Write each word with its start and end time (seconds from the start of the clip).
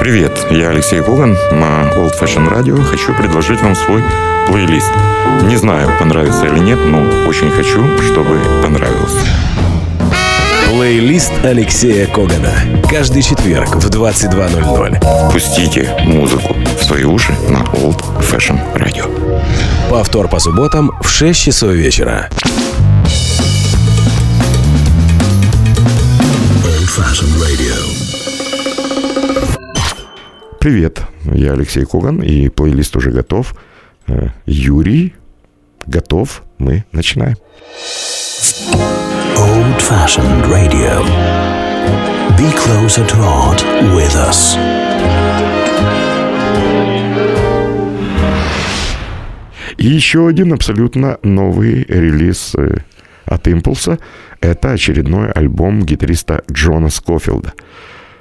Привет, 0.00 0.46
я 0.50 0.70
Алексей 0.70 1.02
Коган 1.02 1.32
на 1.50 1.90
Old 1.96 2.12
Fashion 2.20 2.48
Radio. 2.48 2.80
Хочу 2.84 3.12
предложить 3.14 3.60
вам 3.60 3.74
свой 3.74 4.02
плейлист. 4.46 4.92
Не 5.42 5.56
знаю, 5.56 5.90
понравится 5.98 6.46
или 6.46 6.60
нет, 6.60 6.78
но 6.86 7.00
очень 7.26 7.50
хочу, 7.50 7.84
чтобы 7.98 8.40
понравился. 8.62 9.26
Плейлист 10.70 11.32
Алексея 11.42 12.06
Когана. 12.06 12.52
Каждый 12.88 13.22
четверг 13.22 13.74
в 13.74 13.90
22.00. 13.90 15.32
Пустите 15.32 15.92
музыку 16.04 16.54
в 16.78 16.84
свои 16.84 17.02
уши 17.02 17.32
на 17.48 17.64
Old 17.80 18.00
Fashion 18.20 18.60
Radio. 18.76 19.10
Повтор 19.90 20.28
по 20.28 20.38
субботам 20.38 20.92
в 21.02 21.08
6 21.08 21.40
часов 21.40 21.72
вечера. 21.72 22.28
Old 26.64 26.86
Fashion 26.86 27.28
Radio. 27.40 28.07
Привет, 30.60 31.02
я 31.24 31.52
Алексей 31.52 31.84
Коган, 31.84 32.20
и 32.20 32.48
плейлист 32.48 32.96
уже 32.96 33.12
готов. 33.12 33.54
Э, 34.08 34.30
Юрий 34.44 35.14
готов, 35.86 36.42
мы 36.58 36.84
начинаем. 36.90 37.36
Old 39.36 39.78
Fashioned 39.78 40.44
Radio. 40.50 41.04
Be 42.36 42.52
closer 42.56 43.06
to 43.06 43.16
art 43.22 43.64
with 43.94 44.16
us. 44.16 44.58
И 49.76 49.86
еще 49.86 50.26
один 50.26 50.52
абсолютно 50.52 51.18
новый 51.22 51.84
релиз 51.84 52.56
э, 52.56 52.78
от 53.26 53.46
Импульса. 53.46 54.00
Это 54.40 54.72
очередной 54.72 55.30
альбом 55.30 55.84
гитариста 55.84 56.42
Джона 56.50 56.88
Скофилда. 56.88 57.54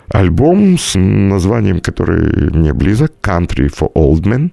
Альбом 0.10 0.78
с 0.78 0.98
названием, 0.98 1.80
который 1.80 2.52
мне 2.52 2.74
близок, 2.74 3.12
Country 3.22 3.70
for 3.70 3.92
Old 3.94 4.24
Men, 4.24 4.52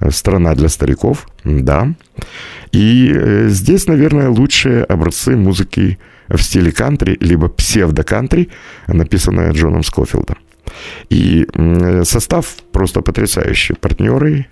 э, 0.00 0.10
страна 0.10 0.54
для 0.54 0.68
стариков, 0.68 1.26
да. 1.44 1.94
И 2.72 3.12
э, 3.14 3.48
здесь, 3.48 3.86
наверное, 3.86 4.30
лучшие 4.30 4.84
образцы 4.84 5.36
музыки 5.36 5.98
в 6.28 6.38
стиле 6.42 6.72
кантри, 6.72 7.16
либо 7.20 7.48
псевдо-кантри, 7.48 8.48
написанная 8.88 9.52
Джоном 9.52 9.82
Скофилдом. 9.82 10.36
И 11.10 11.46
м, 11.54 12.04
состав 12.04 12.56
просто 12.72 13.00
потрясающий. 13.00 13.74
Партнеры 13.74 14.46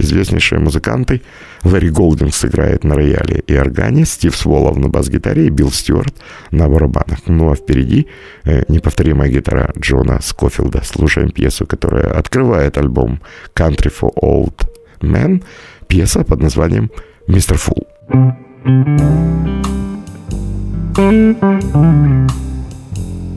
известнейшие 0.00 0.58
музыканты. 0.60 1.22
Лэри 1.64 1.90
Голдинг 1.90 2.34
сыграет 2.34 2.84
на 2.84 2.94
рояле 2.94 3.42
и 3.46 3.56
органе, 3.56 4.04
Стив 4.04 4.34
Сволов 4.34 4.76
на 4.76 4.88
бас-гитаре 4.88 5.46
и 5.46 5.50
Билл 5.50 5.70
Стюарт 5.70 6.14
на 6.50 6.68
барабанах. 6.68 7.20
Ну 7.26 7.50
а 7.50 7.54
впереди 7.54 8.06
э, 8.44 8.64
неповторимая 8.68 9.28
гитара 9.28 9.72
Джона 9.78 10.20
Скофилда. 10.22 10.82
Слушаем 10.84 11.30
пьесу, 11.30 11.66
которая 11.66 12.18
открывает 12.18 12.78
альбом 12.78 13.20
«Country 13.54 13.92
for 13.92 14.10
Old 14.22 14.68
Men». 15.00 15.42
Пьеса 15.86 16.24
под 16.24 16.40
названием 16.40 16.90
«Мистер 17.26 17.58
Фул». 17.58 17.86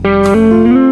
Thank. 0.04 0.83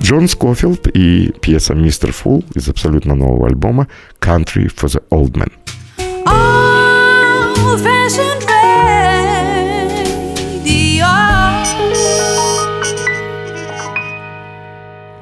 Джон 0.00 0.28
Скофилд 0.28 0.88
и 0.88 1.32
пьеса 1.40 1.74
«Мистер 1.74 2.12
Фул» 2.12 2.44
из 2.54 2.68
абсолютно 2.68 3.14
нового 3.14 3.46
альбома 3.46 3.88
«Country 4.20 4.70
for 4.74 4.88
the 4.88 5.02
Old 5.10 5.32
Man». 5.32 5.52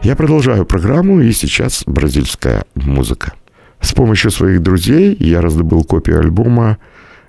Я 0.02 0.16
продолжаю 0.16 0.64
программу, 0.64 1.20
и 1.20 1.30
сейчас 1.32 1.84
бразильская 1.86 2.64
музыка. 2.74 3.34
С 3.80 3.92
помощью 3.92 4.30
своих 4.30 4.62
друзей 4.62 5.16
я 5.20 5.40
раздобыл 5.40 5.84
копию 5.84 6.20
альбома 6.20 6.78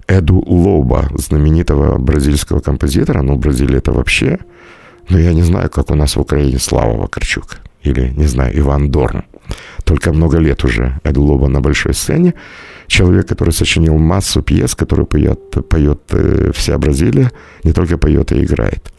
Эду 0.07 0.41
Лоба, 0.45 1.09
знаменитого 1.15 1.97
бразильского 1.97 2.59
композитора, 2.59 3.21
ну, 3.21 3.35
Бразилия 3.37 3.77
это 3.77 3.91
вообще 3.91 4.39
но 5.11 5.19
я 5.19 5.33
не 5.33 5.43
знаю, 5.43 5.69
как 5.69 5.91
у 5.91 5.95
нас 5.95 6.15
в 6.15 6.21
Украине 6.21 6.57
Слава 6.57 6.97
Вакарчук 6.97 7.57
или, 7.83 8.13
не 8.17 8.27
знаю, 8.27 8.57
Иван 8.57 8.89
Дорн. 8.89 9.23
Только 9.83 10.13
много 10.13 10.37
лет 10.37 10.63
уже 10.63 10.99
Эду 11.03 11.21
Лоба 11.21 11.49
на 11.49 11.59
большой 11.59 11.93
сцене. 11.93 12.33
Человек, 12.87 13.27
который 13.27 13.51
сочинил 13.53 13.97
массу 13.97 14.41
пьес, 14.41 14.75
который 14.75 15.05
поет, 15.05 15.39
поет 15.69 15.99
э, 16.11 16.51
вся 16.53 16.77
Бразилия, 16.77 17.31
не 17.63 17.73
только 17.73 17.97
поет 17.97 18.31
и 18.31 18.43
играет. 18.43 18.91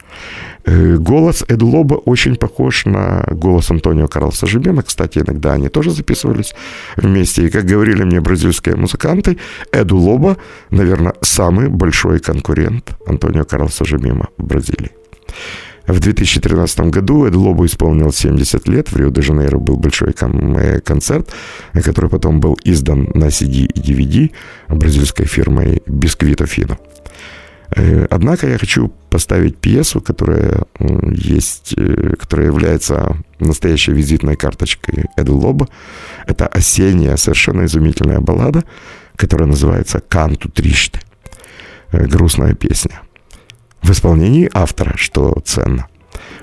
Э, 0.65 0.97
голос 0.97 1.45
Эду 1.47 1.65
Лоба 1.65 1.95
очень 1.95 2.35
похож 2.35 2.85
на 2.85 3.23
голос 3.31 3.71
Антонио 3.71 4.07
Карлоса 4.07 4.45
Жибема. 4.45 4.83
Кстати, 4.83 5.19
иногда 5.19 5.53
они 5.53 5.69
тоже 5.69 5.89
записывались 5.89 6.53
вместе. 6.95 7.47
И, 7.47 7.49
как 7.49 7.65
говорили 7.65 8.03
мне 8.03 8.21
бразильские 8.21 8.75
музыканты, 8.75 9.37
Эду 9.71 9.97
Лоба, 9.97 10.37
наверное, 10.69 11.13
самый 11.21 11.69
большой 11.69 12.19
конкурент 12.19 12.91
Антонио 13.07 13.45
Карлоса 13.45 13.83
Жибема 13.85 14.27
в 14.37 14.43
Бразилии. 14.43 14.91
В 15.87 15.99
2013 15.99 16.79
году 16.91 17.25
Эд 17.25 17.35
Лобу 17.35 17.65
исполнил 17.65 18.11
70 18.11 18.67
лет. 18.69 18.91
В 18.91 18.97
Рио-де-Жанейро 18.97 19.57
был 19.57 19.75
большой 19.75 20.15
э, 20.17 20.79
концерт, 20.79 21.29
который 21.73 22.09
потом 22.09 22.39
был 22.39 22.57
издан 22.63 23.09
на 23.13 23.25
CD 23.25 23.65
и 23.65 23.81
DVD 23.81 24.31
бразильской 24.69 25.25
фирмой 25.25 25.83
Бисквито 25.85 26.45
Фино. 26.45 26.77
Э, 27.75 28.07
однако 28.09 28.47
я 28.47 28.57
хочу 28.57 28.93
поставить 29.09 29.57
пьесу, 29.57 29.99
которая 29.99 30.63
есть, 30.79 31.73
э, 31.75 32.15
которая 32.17 32.47
является 32.47 33.17
настоящей 33.39 33.91
визитной 33.91 34.37
карточкой 34.37 35.07
Эду 35.17 35.35
Лоба. 35.35 35.67
Это 36.25 36.47
осенняя, 36.47 37.17
совершенно 37.17 37.65
изумительная 37.65 38.21
баллада, 38.21 38.63
которая 39.17 39.49
называется 39.49 39.99
«Канту 39.99 40.49
Тришты». 40.49 40.99
Грустная 41.91 42.53
песня– 42.55 43.01
в 43.83 43.91
исполнении 43.91 44.49
автора, 44.53 44.93
что 44.95 45.39
ценно. 45.43 45.87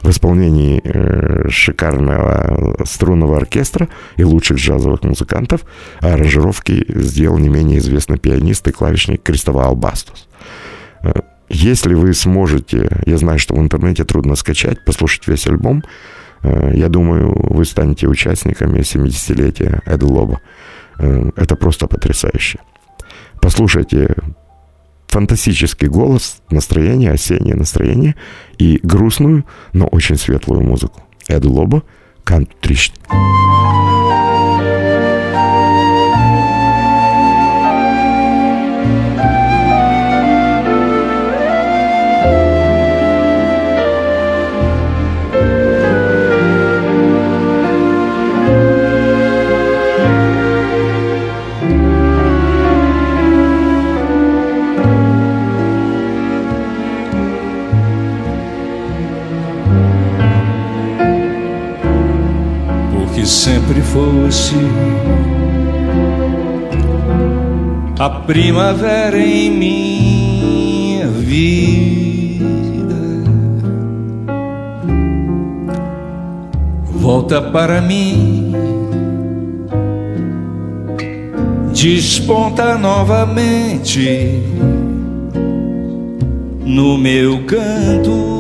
В 0.03 0.11
исполнении 0.11 0.81
э, 0.83 1.49
шикарного 1.49 2.77
струнного 2.85 3.37
оркестра 3.37 3.89
и 4.17 4.25
лучших 4.25 4.59
джазовых 4.59 5.03
музыкантов 5.03 5.63
а 6.01 6.15
аранжировки 6.15 6.85
сделал 6.89 7.39
не 7.39 7.49
менее 7.49 7.79
известный 7.79 8.19
пианист 8.19 8.67
и 8.69 8.73
клавишник 8.73 9.23
Кристовал 9.23 9.75
Бастус. 9.77 10.29
Э, 11.03 11.13
если 11.49 11.95
вы 11.95 12.15
сможете, 12.15 12.89
я 13.07 13.19
знаю, 13.19 13.39
что 13.39 13.55
в 13.55 13.59
интернете 13.59 14.05
трудно 14.05 14.37
скачать, 14.37 14.85
послушать 14.85 15.27
весь 15.27 15.47
альбом, 15.47 15.83
э, 16.43 16.73
я 16.75 16.89
думаю, 16.89 17.35
вы 17.35 17.65
станете 17.65 18.07
участниками 18.07 18.81
70-летия 18.81 19.83
Эду 19.87 20.09
Лоба. 20.09 20.41
Э, 20.99 21.31
это 21.37 21.57
просто 21.57 21.87
потрясающе. 21.87 22.59
Послушайте 23.41 24.15
фантастический 25.11 25.89
голос, 25.89 26.41
настроение, 26.51 27.13
осеннее 27.13 27.57
настроение 27.57 28.15
и 28.59 28.79
грустную, 28.83 29.45
но 29.73 29.87
очень 29.87 30.17
светлую 30.17 30.63
музыку. 30.63 31.03
Эду 31.29 31.51
Лобо, 31.51 31.83
Кант 32.25 32.51
sempre 63.31 63.81
fosse 63.81 64.57
a 67.97 68.11
primavera 68.11 69.17
em 69.19 69.51
minha 69.51 71.07
vida. 71.07 72.97
Volta 76.87 77.41
para 77.41 77.81
mim, 77.81 78.53
desponta 81.73 82.77
novamente 82.77 84.43
no 86.65 86.99
meu 86.99 87.45
canto. 87.45 88.40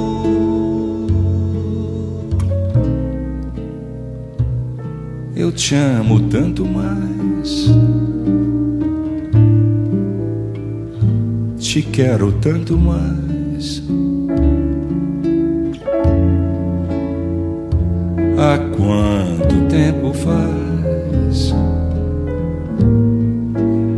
Eu 5.40 5.50
te 5.50 5.74
amo 5.74 6.20
tanto 6.28 6.66
mais. 6.66 7.70
Te 11.58 11.80
quero 11.82 12.32
tanto 12.32 12.76
mais. 12.76 13.82
Há 18.36 18.58
quanto 18.76 19.68
tempo 19.68 20.12
faz? 20.12 21.54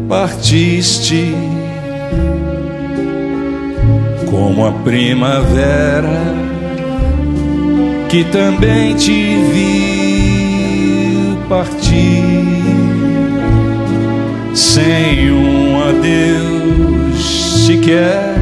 Partiste 0.09 1.35
como 4.31 4.67
a 4.67 4.73
primavera 4.73 6.23
que 8.09 8.25
também 8.25 8.95
te 8.95 9.37
vi 9.53 9.92
partir 11.65 12.65
sem 14.55 15.31
um 15.31 15.81
adeus 15.81 17.71
quer. 17.85 18.35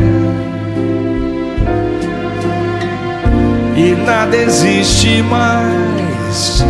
E 3.77 3.95
nada 4.07 4.37
existe 4.37 5.23
mais 5.23 6.65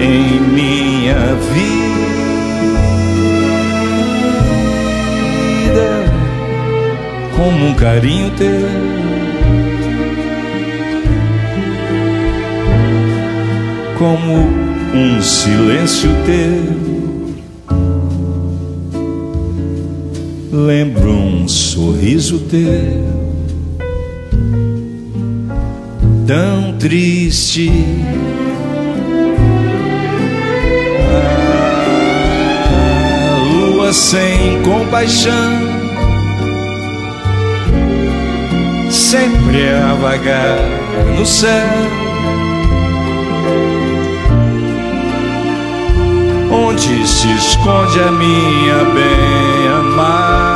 em 0.00 0.40
minha 0.40 1.34
vida 1.52 1.76
como 7.36 7.66
um 7.66 7.74
carinho 7.74 8.30
teu. 8.36 9.05
Como 13.98 14.34
um 14.94 15.22
silêncio 15.22 16.10
teu. 16.26 16.96
Lembro 20.52 21.10
um 21.10 21.48
sorriso 21.48 22.40
teu, 22.40 23.04
tão 26.26 26.76
triste. 26.78 27.70
A 33.24 33.38
lua 33.38 33.92
sem 33.92 34.62
compaixão, 34.62 35.32
sempre 38.90 39.68
a 39.70 39.94
vagar 39.94 40.58
no 41.18 41.24
céu. 41.24 42.05
Onde 46.58 47.06
se 47.06 47.30
esconde 47.32 48.00
a 48.00 48.10
minha 48.10 48.84
bem 48.94 49.68
amada? 49.78 50.46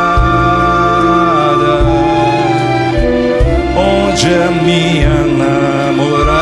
Onde 3.76 4.26
é 4.26 4.46
a 4.46 4.50
minha 4.50 5.18
namorada? 5.36 6.40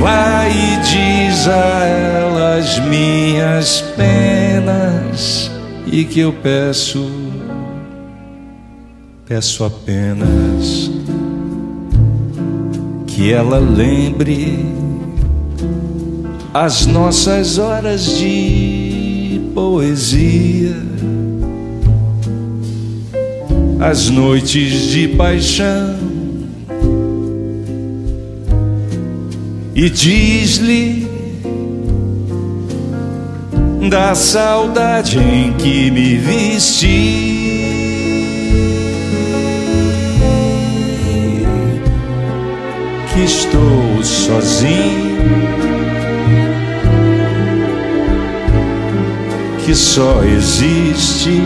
Vai 0.00 0.50
e 0.50 0.76
diz 0.78 1.46
a 1.46 1.84
ela 1.84 2.56
as 2.56 2.78
minhas 2.78 3.82
penas 3.94 5.50
e 5.86 6.04
que 6.06 6.20
eu 6.20 6.32
peço, 6.32 7.06
peço 9.26 9.62
apenas 9.62 10.90
que 13.06 13.30
ela 13.30 13.58
lembre 13.58 14.82
as 16.54 16.84
nossas 16.84 17.56
horas 17.56 18.18
de 18.18 19.40
poesia, 19.54 20.76
as 23.80 24.10
noites 24.10 24.82
de 24.90 25.08
paixão, 25.08 25.96
e 29.74 29.88
diz-lhe 29.88 31.10
da 33.88 34.14
saudade 34.14 35.18
em 35.18 35.54
que 35.54 35.90
me 35.90 36.16
vesti. 36.16 37.38
Que 43.14 43.24
estou 43.24 44.02
sozinho 44.02 45.71
que 49.64 49.74
só 49.74 50.22
existe 50.24 51.40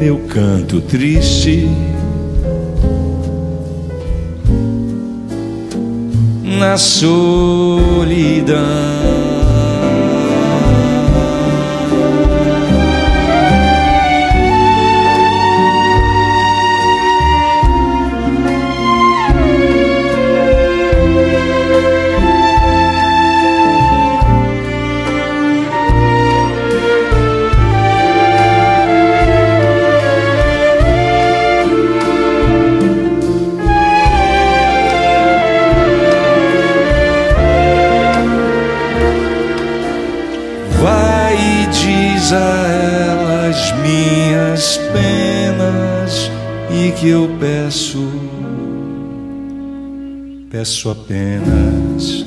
meu 0.00 0.18
canto 0.28 0.80
triste 0.80 1.68
na 6.58 6.76
solidão. 6.76 7.20
Que 47.00 47.08
eu 47.08 47.30
peço, 47.40 48.06
peço 50.50 50.90
apenas 50.90 52.26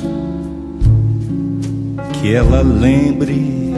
que 2.13 2.33
ela 2.33 2.63
lembre 2.63 3.71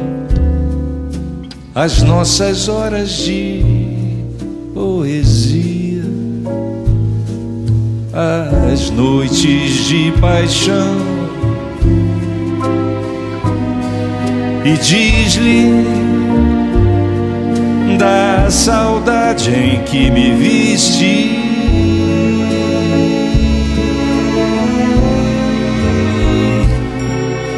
as 1.75 2.01
nossas 2.01 2.69
horas 2.69 3.09
de 3.09 3.61
poesia, 4.73 6.03
as 8.71 8.89
noites 8.89 9.87
de 9.87 10.13
paixão 10.21 10.95
e 14.63 14.77
diz-lhe 14.77 16.04
da 18.05 18.51
saudade 18.51 19.49
em 19.49 19.83
que 19.83 20.11
me 20.11 20.31
viste. 20.35 21.41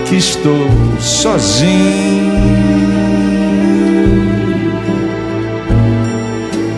Que 0.07 0.15
estou 0.15 0.69
sozinho, 1.01 1.67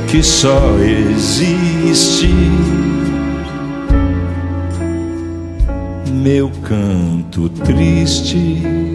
que 0.07 0.23
só 0.23 0.75
existe 0.79 2.33
meu 6.11 6.49
canto 6.63 7.47
triste. 7.49 8.88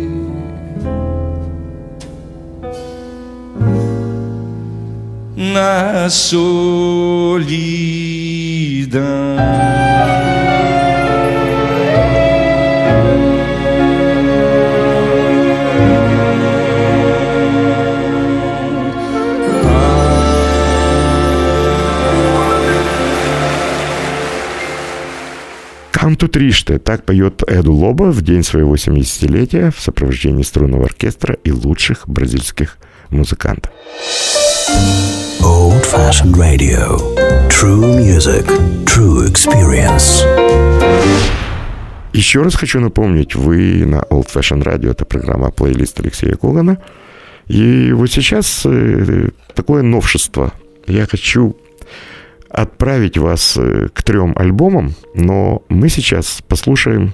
Solidão. 6.10 7.64
«Канту 25.90 26.28
триште»— 26.28 26.78
так 26.80 27.04
поет 27.04 27.42
Эду 27.46 27.72
Лоба 27.72 28.10
в 28.10 28.20
день 28.20 28.42
своего 28.42 28.74
70-летия 28.74 29.70
в 29.70 29.80
сопровождении 29.80 30.42
струнного 30.42 30.84
оркестра 30.84 31.38
и 31.44 31.50
лучших 31.50 32.06
бразильских 32.06 32.76
музыкантов. 33.08 33.72
Old 35.44 35.84
fashioned 35.84 36.36
radio. 36.38 36.96
True 37.48 37.98
music, 37.98 38.46
true 38.86 39.28
experience. 39.28 40.24
Еще 42.14 42.40
раз 42.40 42.54
хочу 42.54 42.80
напомнить, 42.80 43.34
вы 43.34 43.84
на 43.84 44.00
Old 44.10 44.28
Fashion 44.32 44.62
Radio, 44.62 44.92
это 44.92 45.04
программа 45.04 45.50
плейлист 45.50 46.00
Алексея 46.00 46.36
Когана. 46.36 46.78
И 47.46 47.92
вот 47.92 48.10
сейчас 48.10 48.62
э, 48.64 49.28
такое 49.54 49.82
новшество. 49.82 50.54
Я 50.86 51.06
хочу 51.06 51.56
отправить 52.48 53.18
вас 53.18 53.58
э, 53.58 53.88
к 53.92 54.02
трем 54.02 54.32
альбомам, 54.36 54.94
но 55.14 55.62
мы 55.68 55.90
сейчас 55.90 56.40
послушаем 56.48 57.12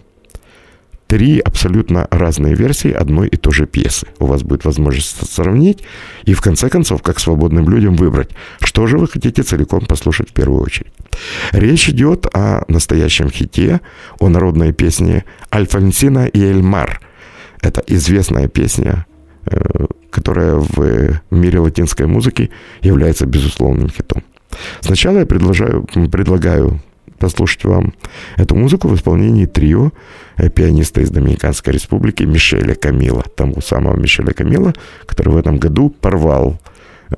три 1.10 1.40
абсолютно 1.40 2.06
разные 2.12 2.54
версии 2.54 2.92
одной 2.92 3.26
и 3.26 3.36
той 3.36 3.52
же 3.52 3.66
пьесы. 3.66 4.06
У 4.20 4.26
вас 4.26 4.44
будет 4.44 4.64
возможность 4.64 5.28
сравнить 5.28 5.82
и 6.22 6.34
в 6.34 6.40
конце 6.40 6.68
концов, 6.68 7.02
как 7.02 7.18
свободным 7.18 7.68
людям, 7.68 7.96
выбрать, 7.96 8.30
что 8.60 8.86
же 8.86 8.96
вы 8.96 9.08
хотите 9.08 9.42
целиком 9.42 9.86
послушать 9.86 10.30
в 10.30 10.32
первую 10.32 10.62
очередь. 10.62 10.92
Речь 11.50 11.88
идет 11.88 12.26
о 12.32 12.62
настоящем 12.68 13.28
хите, 13.28 13.80
о 14.20 14.28
народной 14.28 14.72
песне 14.72 15.24
Альфонсина 15.52 16.26
и 16.26 16.40
Эльмар. 16.40 17.00
Это 17.60 17.82
известная 17.88 18.46
песня, 18.46 19.04
э, 19.46 19.86
которая 20.10 20.54
в 20.54 21.20
мире 21.32 21.58
латинской 21.58 22.06
музыки 22.06 22.50
является 22.82 23.26
безусловным 23.26 23.90
хитом. 23.90 24.22
Сначала 24.80 25.18
я 25.18 25.26
предлагаю, 25.26 25.88
предлагаю 26.12 26.80
послушать 27.20 27.64
вам 27.64 27.94
эту 28.36 28.56
музыку 28.56 28.88
в 28.88 28.94
исполнении 28.96 29.46
трио 29.46 29.92
э, 30.36 30.48
пианиста 30.48 31.00
из 31.02 31.10
Доминиканской 31.10 31.72
республики 31.72 32.24
Мишеля 32.24 32.74
Камила, 32.74 33.22
того 33.22 33.60
самого 33.60 33.96
Мишеля 33.96 34.32
Камила, 34.32 34.72
который 35.06 35.32
в 35.34 35.36
этом 35.36 35.58
году 35.58 35.90
порвал 35.90 36.58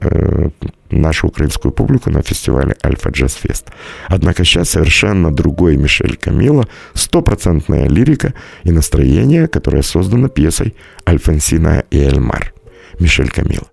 э, 0.01 0.51
нашу 0.91 1.29
украинскую 1.29 1.73
публику 1.73 2.11
на 2.11 2.23
фестивале 2.23 2.77
Альфа 2.85 3.11
Джаз 3.11 3.35
Фест. 3.35 3.69
Однако 4.09 4.45
сейчас 4.45 4.71
совершенно 4.71 5.31
другой 5.31 5.77
Мишель 5.77 6.17
Камила, 6.17 6.67
стопроцентная 6.95 7.89
лирика 7.89 8.35
и 8.65 8.73
настроение, 8.73 9.47
которое 9.47 9.83
создано 9.83 10.29
пьесой 10.29 10.75
Альфонсина 11.09 11.85
и 11.91 11.99
Эльмар. 11.99 12.53
Мишель 12.99 13.31
Камила. 13.31 13.72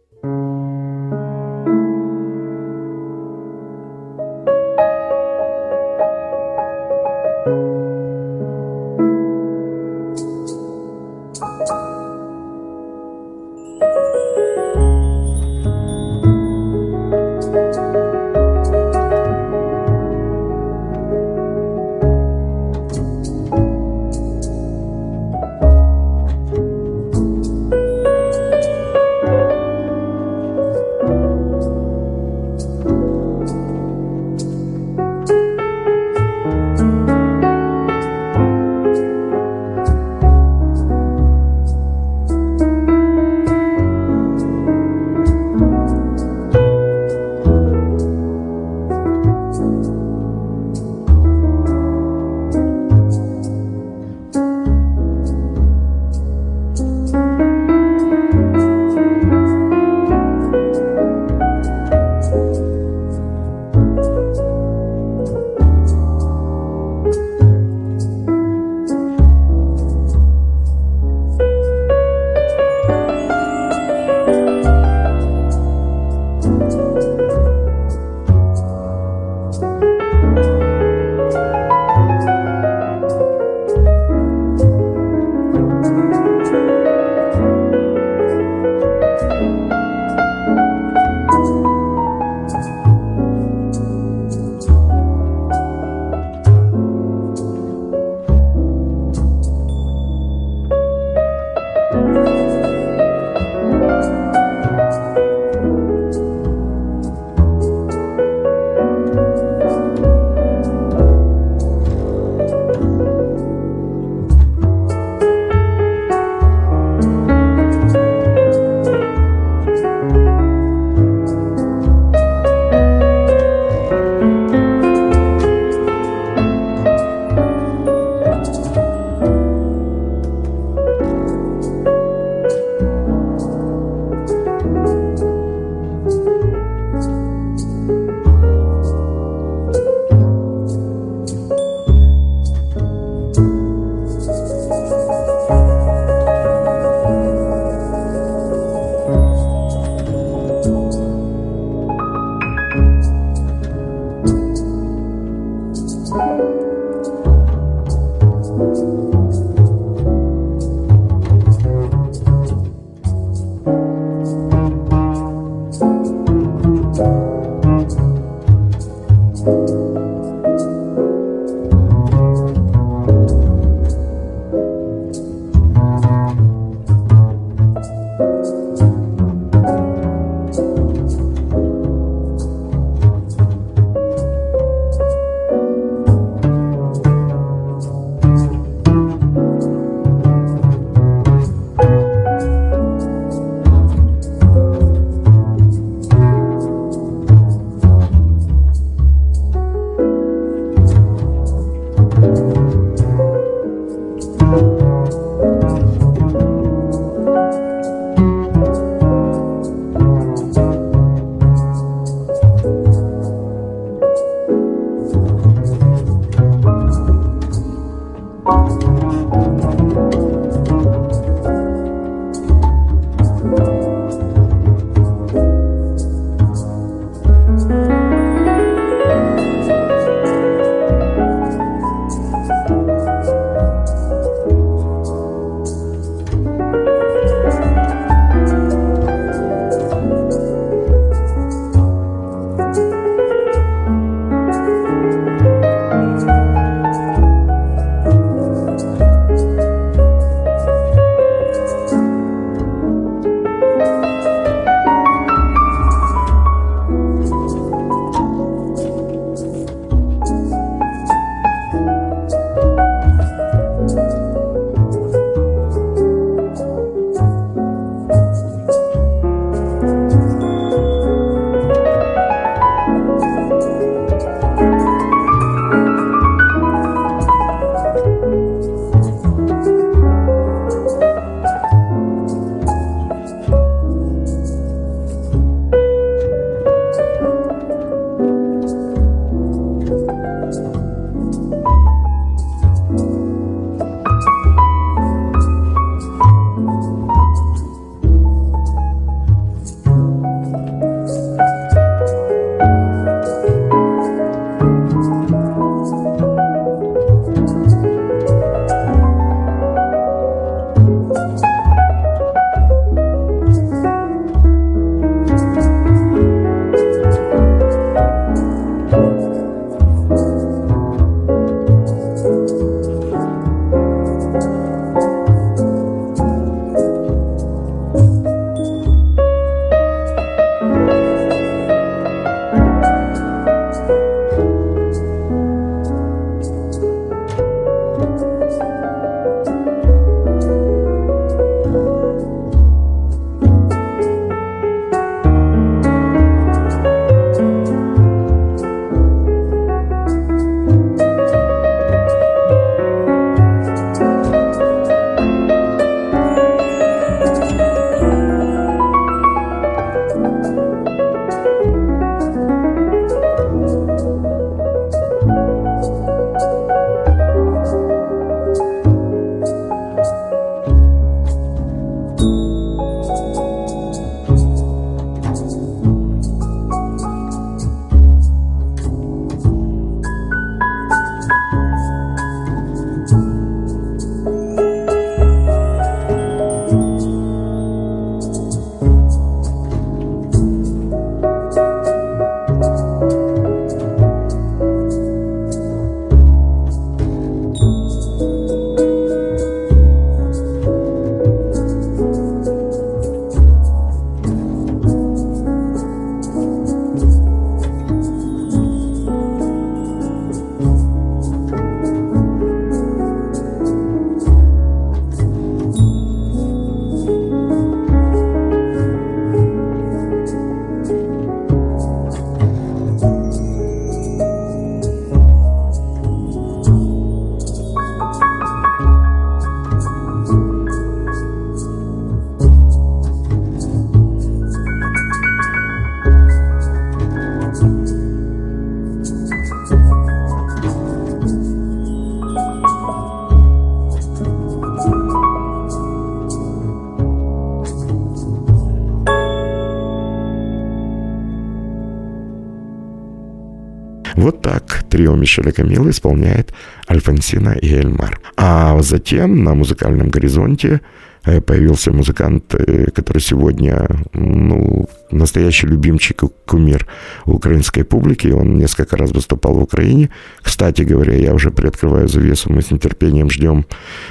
Трио 455.00 455.16
Мишеля 455.16 455.51
Камила 455.51 455.90
исполняет 455.90 456.53
Альфонсина 456.90 457.57
и 457.62 457.74
Эльмар. 457.74 458.20
А 458.35 458.81
затем 458.81 459.46
на 459.46 459.53
музыкальном 459.53 460.09
горизонте 460.09 460.81
э, 461.24 461.40
появился 461.40 461.94
музыкант, 461.94 462.53
э, 462.53 462.92
который 462.94 463.22
сегодня 463.22 463.88
ну, 464.14 464.90
настоящий 465.12 465.68
любимчик, 465.68 466.24
кумир 466.46 466.85
украинской 467.25 467.83
публики. 467.83 468.27
Он 468.27 468.57
несколько 468.57 468.98
раз 468.98 469.12
выступал 469.12 469.53
в 469.53 469.64
Украине. 469.64 470.09
Кстати 470.42 470.81
говоря, 470.81 471.16
я 471.16 471.33
уже 471.33 471.50
приоткрываю 471.50 472.09
завесу. 472.09 472.51
Мы 472.51 472.62
с 472.62 472.72
нетерпением 472.72 473.29
ждем 473.29 473.66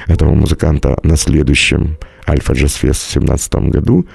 этого 0.06 0.32
музыканта 0.34 0.98
на 1.02 1.18
следующем 1.18 1.98
Альфа 2.26 2.54
Джаз 2.54 2.76
Фест 2.76 3.10
в 3.10 3.12
2017 3.12 3.54
году. 3.74 4.06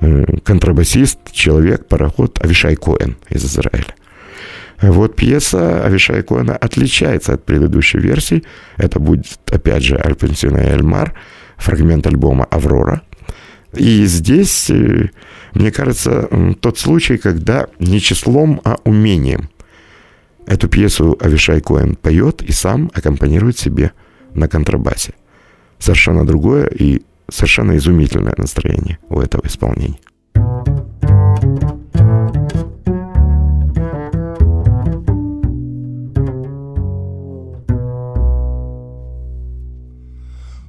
Э, 0.00 0.24
контрабасист, 0.42 1.18
человек, 1.30 1.86
пароход 1.86 2.40
Авишай 2.42 2.74
Коэн 2.74 3.16
из 3.30 3.44
Израиля. 3.44 3.94
Вот 4.82 5.16
пьеса 5.16 5.84
Авишая 5.84 6.22
Коэна 6.22 6.56
отличается 6.56 7.34
от 7.34 7.44
предыдущей 7.44 7.98
версии. 7.98 8.44
Это 8.76 9.00
будет, 9.00 9.26
опять 9.50 9.82
же, 9.82 9.96
Альпенсина 9.96 10.58
и 10.58 10.68
Эльмар, 10.68 11.14
фрагмент 11.56 12.06
альбома 12.06 12.44
«Аврора». 12.44 13.02
И 13.74 14.04
здесь, 14.06 14.70
э, 14.70 15.10
мне 15.54 15.70
кажется, 15.70 16.28
тот 16.60 16.78
случай, 16.78 17.18
когда 17.18 17.66
не 17.78 18.00
числом, 18.00 18.60
а 18.64 18.78
умением. 18.84 19.50
Эту 20.46 20.68
пьесу 20.68 21.18
Авишай 21.20 21.60
Коэн 21.60 21.96
поет 21.96 22.42
и 22.42 22.52
сам 22.52 22.90
аккомпанирует 22.94 23.58
себе 23.58 23.92
на 24.34 24.48
контрабасе. 24.48 25.14
Совершенно 25.78 26.24
другое 26.24 26.66
и 26.66 27.02
совершенно 27.28 27.76
изумительное 27.76 28.34
настроение 28.36 28.98
у 29.08 29.20
этого 29.20 29.42
исполнения. 29.46 29.98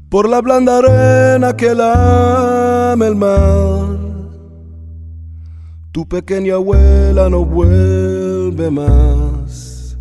Por 0.09 0.29
la 0.29 0.41
blanda 0.41 0.77
arena 0.77 1.55
que 1.55 1.73
lame 1.75 3.07
el 3.07 3.15
mar. 3.15 3.97
Tu 5.91 6.07
pequeña 6.07 6.55
abuela 6.55 7.29
no 7.29 7.43
vuelve 7.43 8.69
más. 8.69 9.97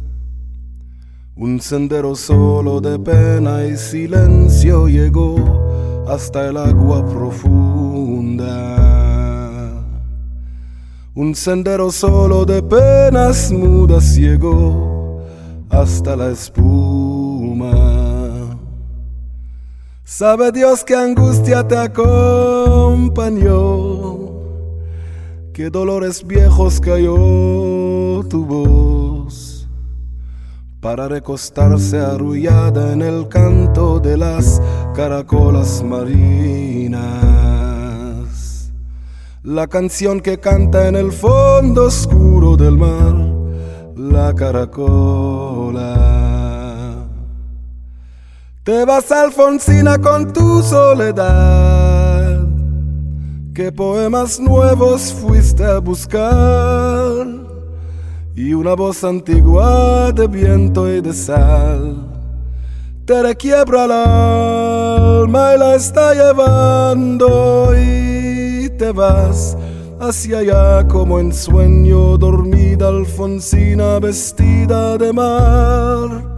Un 1.34 1.60
sendero 1.60 2.14
solo 2.14 2.80
de 2.80 2.98
pena 2.98 3.64
y 3.66 3.76
silencio 3.76 4.88
llegó 4.88 5.36
hasta 6.08 6.48
el 6.48 6.56
agua 6.56 7.04
profunda. 7.04 8.46
Un 11.14 11.34
sendero 11.34 11.90
solo 11.90 12.44
de 12.44 12.62
penas 12.62 13.50
mudas 13.50 14.16
llegó 14.16 15.22
hasta 15.70 16.14
la 16.14 16.30
espuma. 16.30 16.95
Sabe 20.08 20.52
Dios 20.52 20.84
que 20.84 20.94
angustia 20.94 21.66
te 21.66 21.76
acompañó, 21.76 23.50
que 25.52 25.68
dolores 25.68 26.24
viejos 26.24 26.80
cayó 26.80 28.22
tu 28.30 28.46
voz 28.46 29.68
para 30.80 31.08
recostarse 31.08 31.98
arrullada 31.98 32.92
en 32.92 33.02
el 33.02 33.26
canto 33.26 33.98
de 33.98 34.16
las 34.16 34.62
caracolas 34.94 35.82
marinas. 35.82 37.02
La 39.42 39.66
canción 39.66 40.20
que 40.20 40.38
canta 40.38 40.86
en 40.86 40.94
el 40.94 41.10
fondo 41.10 41.86
oscuro 41.86 42.56
del 42.56 42.78
mar, 42.78 43.16
la 43.96 44.32
caracola. 44.36 46.35
Te 48.66 48.84
vas 48.84 49.12
Alfonsina 49.12 49.96
con 49.96 50.32
tu 50.32 50.60
soledad. 50.60 52.44
¿Qué 53.54 53.70
poemas 53.70 54.40
nuevos 54.40 55.12
fuiste 55.12 55.64
a 55.64 55.78
buscar? 55.78 57.28
Y 58.34 58.54
una 58.54 58.74
voz 58.74 59.04
antigua 59.04 60.10
de 60.10 60.26
viento 60.26 60.92
y 60.92 61.00
de 61.00 61.12
sal 61.12 62.08
te 63.04 63.22
requiebra 63.22 63.84
el 63.84 63.92
alma 63.92 65.54
y 65.54 65.58
la 65.60 65.76
está 65.76 66.12
llevando 66.12 67.72
y 67.72 68.68
te 68.70 68.90
vas 68.90 69.56
hacia 70.00 70.38
allá 70.38 70.88
como 70.88 71.20
en 71.20 71.32
sueño 71.32 72.18
dormida 72.18 72.88
Alfonsina 72.88 74.00
vestida 74.00 74.98
de 74.98 75.12
mar 75.12 76.35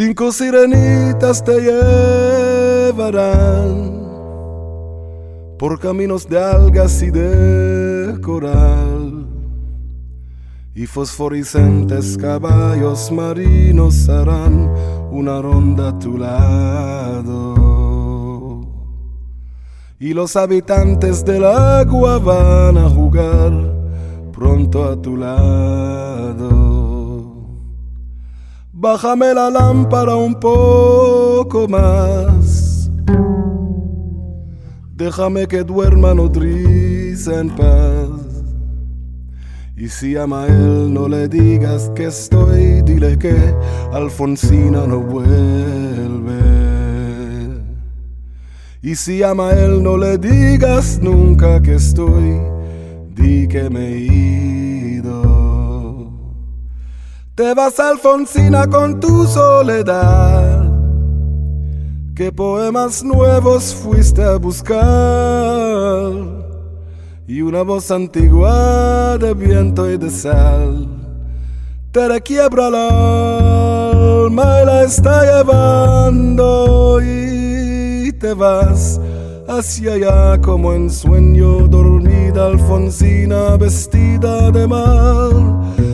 Cinco 0.00 0.30
sirenitas 0.30 1.42
te 1.42 1.60
llevarán 1.60 3.10
por 5.58 5.80
caminos 5.80 6.28
de 6.28 6.38
algas 6.38 7.02
y 7.02 7.10
de 7.10 8.16
coral. 8.22 9.26
Y 10.72 10.86
fosforescentes 10.86 12.16
caballos 12.16 13.10
marinos 13.10 14.08
harán 14.08 14.72
una 15.10 15.42
ronda 15.42 15.88
a 15.88 15.98
tu 15.98 16.16
lado. 16.16 17.56
Y 19.98 20.14
los 20.14 20.36
habitantes 20.36 21.24
del 21.24 21.44
agua 21.44 22.20
van 22.20 22.78
a 22.78 22.88
jugar 22.88 23.50
pronto 24.30 24.84
a 24.84 25.02
tu 25.02 25.16
lado. 25.16 26.57
Bájame 28.80 29.34
la 29.34 29.50
lámpara 29.50 30.14
un 30.14 30.38
poco 30.38 31.66
más. 31.66 32.88
Déjame 34.94 35.48
que 35.48 35.64
duerma 35.64 36.14
nodriza 36.14 37.40
en 37.40 37.50
paz. 37.50 38.44
Y 39.76 39.88
si 39.88 40.16
ama 40.16 40.46
él, 40.46 40.94
no 40.94 41.08
le 41.08 41.26
digas 41.26 41.90
que 41.96 42.04
estoy, 42.04 42.82
dile 42.82 43.18
que 43.18 43.34
Alfonsina 43.92 44.86
no 44.86 45.00
vuelve. 45.00 46.38
Y 48.80 48.94
si 48.94 49.24
ama 49.24 49.54
él, 49.54 49.82
no 49.82 49.96
le 49.96 50.18
digas 50.18 51.00
nunca 51.02 51.60
que 51.60 51.74
estoy, 51.74 52.40
di 53.16 53.48
que 53.48 53.68
me 53.68 53.90
ido. 53.90 54.67
Te 57.38 57.54
vas 57.54 57.78
Alfonsina 57.78 58.66
con 58.66 58.98
tu 58.98 59.24
soledad. 59.24 60.68
¿Qué 62.16 62.32
poemas 62.32 63.04
nuevos 63.04 63.72
fuiste 63.72 64.24
a 64.24 64.34
buscar? 64.38 64.80
Y 67.28 67.40
una 67.42 67.62
voz 67.62 67.92
antigua 67.92 69.16
de 69.18 69.34
viento 69.34 69.88
y 69.88 69.96
de 69.96 70.10
sal 70.10 70.88
te 71.92 72.08
requiebra 72.08 72.66
el 72.66 72.74
alma 72.74 74.62
y 74.62 74.66
la 74.66 74.82
está 74.82 75.22
llevando 75.22 76.98
y 77.00 78.10
te 78.14 78.34
vas 78.34 79.00
hacia 79.46 79.92
allá 79.92 80.40
como 80.40 80.72
en 80.72 80.90
sueño 80.90 81.68
dormida 81.68 82.46
Alfonsina 82.46 83.56
vestida 83.56 84.50
de 84.50 84.66
mal 84.66 85.87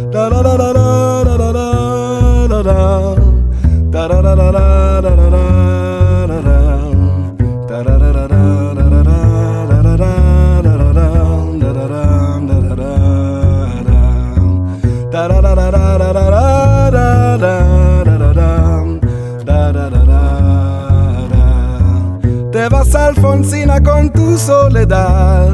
te 22.52 22.68
vas 22.68 22.94
Alfonsina 22.94 23.82
con 23.82 24.10
tu 24.10 24.38
soledad. 24.38 25.48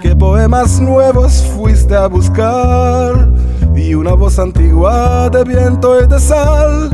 ¿Qué 0.00 0.16
poemas 0.16 0.80
nuevos 0.80 1.44
fuiste 1.54 1.94
a 1.94 2.06
buscar? 2.06 3.43
y 3.76 3.94
una 3.94 4.14
voz 4.14 4.38
antigua 4.38 5.28
de 5.30 5.44
viento 5.44 6.00
y 6.00 6.06
de 6.06 6.18
sal 6.18 6.90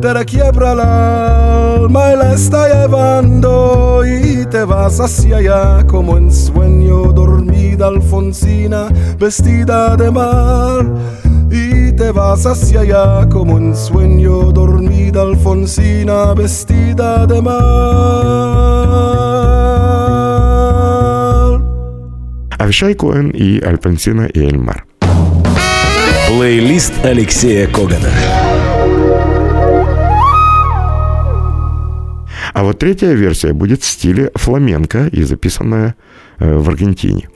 te 0.00 0.12
requiebra 0.12 0.72
el 0.72 0.80
alma 0.80 2.12
y 2.12 2.16
la 2.16 2.34
está 2.34 2.66
llevando 2.66 4.02
y 4.04 4.44
te 4.46 4.64
vas 4.64 4.98
hacia 4.98 5.36
allá 5.36 5.86
como 5.86 6.18
en 6.18 6.32
sueño 6.32 7.12
dormida 7.12 7.86
Alfonsina 7.86 8.88
vestida 9.18 9.96
de 9.96 10.10
mar 10.10 10.92
y 11.50 11.92
te 11.92 12.10
vas 12.10 12.46
hacia 12.46 12.80
allá 12.80 13.28
como 13.28 13.58
en 13.58 13.76
sueño 13.76 14.50
dormida 14.50 15.22
Alfonsina 15.22 16.34
vestida 16.34 17.26
de 17.26 17.40
mar. 17.40 17.62
Avishai 22.58 22.96
Cohen 22.96 23.30
y 23.34 23.64
Alfonsina 23.64 24.28
y 24.32 24.46
el 24.46 24.58
mar. 24.58 24.91
Плейлист 26.34 26.94
Алексея 27.04 27.66
Когана. 27.66 28.08
А 32.54 32.64
вот 32.64 32.78
третья 32.78 33.12
версия 33.12 33.52
будет 33.52 33.82
в 33.82 33.86
стиле 33.86 34.30
фламенко 34.34 35.08
и 35.08 35.24
записанная 35.24 35.94
э, 36.38 36.56
в 36.56 36.70
Аргентине. 36.70 37.28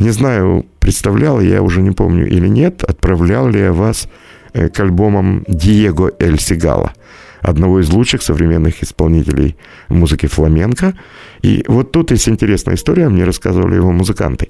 Не 0.00 0.10
знаю, 0.10 0.66
представлял 0.80 1.40
я 1.40 1.62
уже 1.62 1.82
не 1.82 1.92
помню 1.92 2.26
или 2.26 2.48
нет, 2.48 2.82
отправлял 2.82 3.48
ли 3.48 3.60
я 3.60 3.72
вас 3.72 4.08
э, 4.54 4.68
к 4.70 4.80
альбомам 4.80 5.44
Диего 5.46 6.10
Эль 6.18 6.40
Сигала, 6.40 6.94
одного 7.42 7.78
из 7.78 7.90
лучших 7.90 8.22
современных 8.22 8.82
исполнителей 8.82 9.56
музыки 9.88 10.26
фламенко. 10.26 10.94
И 11.42 11.64
вот 11.68 11.92
тут 11.92 12.10
есть 12.10 12.28
интересная 12.28 12.74
история, 12.74 13.08
мне 13.08 13.22
рассказывали 13.22 13.76
его 13.76 13.92
музыканты. 13.92 14.48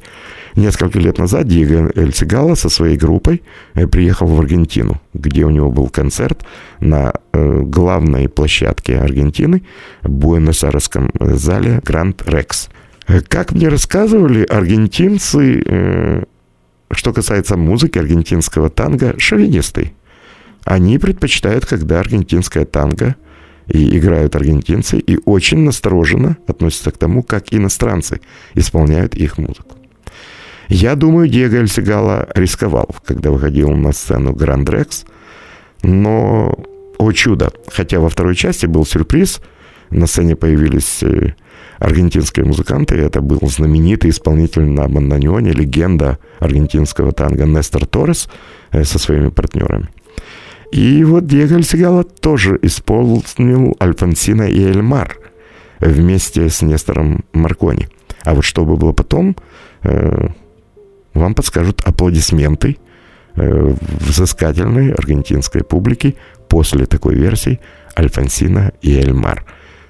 Несколько 0.57 0.99
лет 0.99 1.19
назад 1.19 1.49
Диего 1.49 1.91
Эль 1.95 2.15
Сигала 2.15 2.55
со 2.55 2.69
своей 2.69 2.97
группой 2.97 3.43
э, 3.75 3.87
приехал 3.87 4.27
в 4.27 4.39
Аргентину, 4.39 5.01
где 5.15 5.45
у 5.45 5.51
него 5.51 5.71
был 5.71 5.89
концерт 5.89 6.43
на 6.81 7.15
э, 7.33 7.61
главной 7.63 8.29
площадке 8.29 8.99
Аргентины, 8.99 9.63
Буэнос-Айресском 10.03 11.11
э, 11.19 11.35
зале 11.37 11.81
Гранд 11.85 12.23
Рекс. 12.29 12.69
Как 13.29 13.53
мне 13.53 13.69
рассказывали, 13.69 14.45
аргентинцы, 14.45 16.25
что 16.93 17.13
касается 17.13 17.57
музыки 17.57 17.99
аргентинского 17.99 18.71
танго, 18.71 19.17
шовинисты. 19.19 19.93
Они 20.65 20.99
предпочитают, 20.99 21.67
когда 21.67 21.99
аргентинская 21.99 22.65
танго 22.65 23.17
и 23.67 23.99
играют 23.99 24.37
аргентинцы, 24.37 24.99
и 24.99 25.19
очень 25.25 25.59
настороженно 25.59 26.37
относятся 26.47 26.93
к 26.93 26.97
тому, 26.97 27.25
как 27.25 27.53
иностранцы 27.53 28.21
исполняют 28.55 29.17
их 29.17 29.37
музыку. 29.37 29.72
Я 30.69 30.95
думаю, 30.95 31.29
Диего 31.29 31.57
Эльсигала 31.57 32.29
рисковал, 32.35 32.89
когда 33.05 33.31
выходил 33.31 33.71
на 33.71 33.93
сцену 33.93 34.33
Гранд 34.33 34.71
Рекс, 34.71 35.05
но, 35.83 36.57
о 36.99 37.13
чудо, 37.13 37.53
хотя 37.69 38.01
во 38.01 38.09
второй 38.09 38.35
части 38.35 38.67
был 38.67 38.87
сюрприз, 38.87 39.41
на 39.91 40.07
сцене 40.07 40.37
появились 40.37 41.03
э, 41.03 41.35
аргентинские 41.79 42.47
музыканты, 42.47 42.97
это 42.97 43.21
был 43.21 43.41
знаменитый 43.43 44.11
исполнитель 44.11 44.65
на 44.65 44.89
банданьоне, 44.89 45.53
легенда 45.53 46.19
аргентинского 46.39 47.13
танго 47.13 47.45
Нестор 47.45 47.87
Торрес 47.87 48.29
э, 48.71 48.85
со 48.85 48.99
своими 48.99 49.29
партнерами. 49.29 49.89
И 50.73 51.05
вот 51.05 51.27
Диего 51.27 51.57
Эльсигала 51.57 52.03
тоже 52.05 52.59
исполнил 52.63 53.77
Альфонсина 53.81 54.45
и 54.45 54.65
Эльмар 54.65 55.19
вместе 55.81 56.49
с 56.49 56.63
Нестором 56.63 57.25
Маркони. 57.35 57.89
А 58.25 58.35
вот 58.35 58.45
что 58.45 58.65
бы 58.65 58.77
было 58.77 58.93
потом, 58.93 59.37
э, 59.83 60.29
вам 61.15 61.35
подскажут 61.35 61.83
аплодисменты 61.85 62.79
э, 63.35 63.75
взыскательной 64.01 64.93
аргентинской 64.93 65.65
публики 65.65 66.17
после 66.49 66.87
такой 66.87 67.15
версии 67.15 67.61
Альфонсина 67.99 68.73
и 68.81 68.97
Эльмар. 68.97 69.45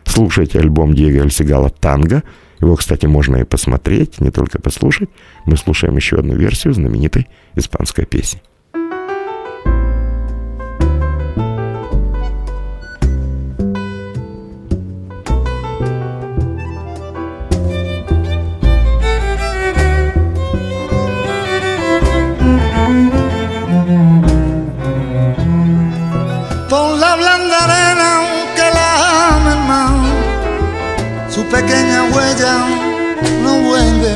Слушайте 0.05 0.59
альбом 0.59 0.95
Диего 0.95 1.23
Альсигала 1.23 1.71
«Танго». 1.71 2.23
Его, 2.61 2.77
кстати, 2.77 3.07
можно 3.07 3.37
и 3.39 3.45
посмотреть, 3.45 4.21
не 4.21 4.31
только 4.31 4.61
послушать. 4.61 5.09
Мы 5.47 5.57
слушаем 5.57 5.97
еще 5.97 6.19
одну 6.19 6.37
версию 6.37 6.75
знаменитой 6.75 7.29
испанской 7.57 8.07
песни. 8.07 8.41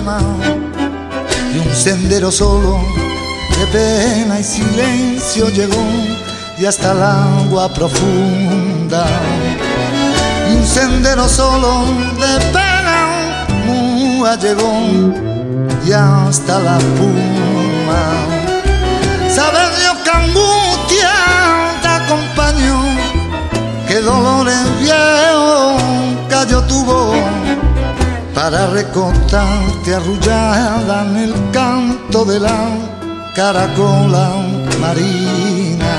Y 0.08 1.58
un 1.58 1.74
sendero 1.74 2.30
solo 2.30 2.78
de 3.58 3.66
pena 3.72 4.38
y 4.38 4.44
silencio 4.44 5.48
llegó 5.48 5.82
y 6.56 6.64
hasta 6.64 6.92
el 6.92 7.02
agua 7.02 7.68
profunda. 7.74 9.04
Y 10.48 10.54
un 10.54 10.64
sendero 10.64 11.28
solo 11.28 11.86
de 12.20 12.44
pena 12.52 13.46
muda 13.66 14.36
llegó 14.36 14.72
y 15.84 15.90
hasta 15.90 16.60
la 16.60 16.78
puma. 16.78 18.02
Saber 19.28 19.68
Dios 19.80 19.96
que 20.04 20.10
angustia 20.10 21.12
te 21.82 21.88
acompañó, 21.88 22.80
que 23.88 24.00
dolores 24.02 24.78
viejos 24.78 25.82
cayó 26.28 26.62
tu 26.62 26.84
voz 26.84 27.65
para 28.36 28.66
recostarte 28.66 29.94
arrullada 29.94 31.06
en 31.06 31.16
el 31.16 31.34
canto 31.52 32.22
de 32.26 32.38
la 32.38 32.68
caracola 33.34 34.30
marina. 34.78 35.92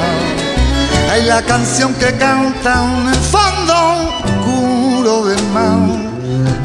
Hay 1.11 1.23
la 1.23 1.41
canción 1.41 1.95
que 1.95 2.15
canta 2.15 2.85
en 2.85 3.07
el 3.07 3.21
fondo 3.33 3.73
oscuro 4.23 5.25
del 5.25 5.43
mar, 5.47 5.79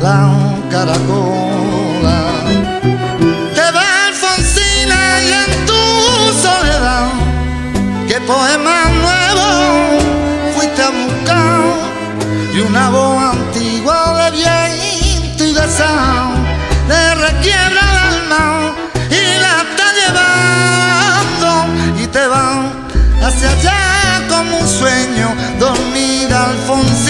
la 0.02 0.18
caracola. 0.70 2.18
Te 3.54 3.66
va 3.74 3.84
Alfonsina 4.08 5.00
y 5.24 5.28
en 5.42 5.66
tu 5.68 5.82
soledad, 6.46 7.08
qué 8.08 8.20
poema 8.20 8.76
nuevo 9.06 9.48
fuiste 10.54 10.82
a 10.82 10.90
buscar 10.90 11.62
y 12.54 12.60
una 12.60 12.90
voz 12.90 13.22
antigua 13.22 14.24
de 14.24 14.30
viento 14.36 14.91
sal 15.76 16.34
le 16.88 17.14
requiebra 17.26 17.82
el 17.90 17.98
alma 18.12 18.74
y 19.08 19.22
la 19.44 19.54
está 19.64 19.86
llevando. 20.00 21.50
Y 22.02 22.06
te 22.06 22.26
va 22.26 22.48
hacia 23.26 23.50
allá 23.50 23.80
como 24.28 24.58
un 24.58 24.68
sueño 24.68 25.28
dormida 25.58 26.50
Alfonsina 26.50 27.01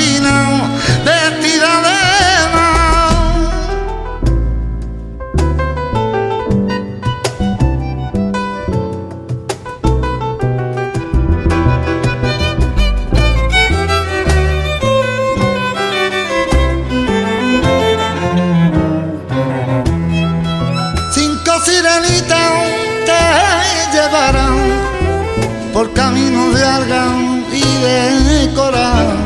de 26.63 27.57
y 27.57 27.61
de 27.61 28.53
coral 28.55 29.17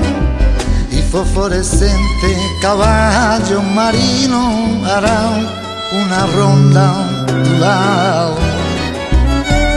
y 0.90 1.02
fosforescente 1.02 2.28
caballo 2.62 3.60
marino 3.60 4.80
harán 4.86 5.46
una 5.92 6.26
ronda 6.34 6.86
a 6.90 7.26
tu 7.26 7.60
lado 7.60 8.36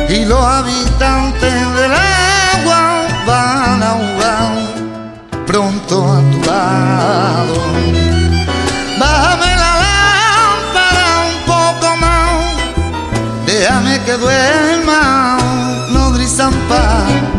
y 0.08 0.24
los 0.24 0.41
habitantes 0.41 1.54
del 1.76 1.91
agua 1.91 3.02
van 3.28 3.84
a 3.84 3.91
jugar 4.00 5.45
pronto 5.45 6.13
a 6.13 6.19
tu 6.32 6.39
lado. 6.50 7.56
Bájame 8.98 9.52
la 9.63 9.72
lámpara 9.84 11.08
un 11.28 11.38
poco 11.54 11.95
más, 11.98 13.45
déjame 13.45 14.00
que 14.06 14.13
duerma, 14.13 15.38
no 15.91 16.10
zampa. 16.30 17.06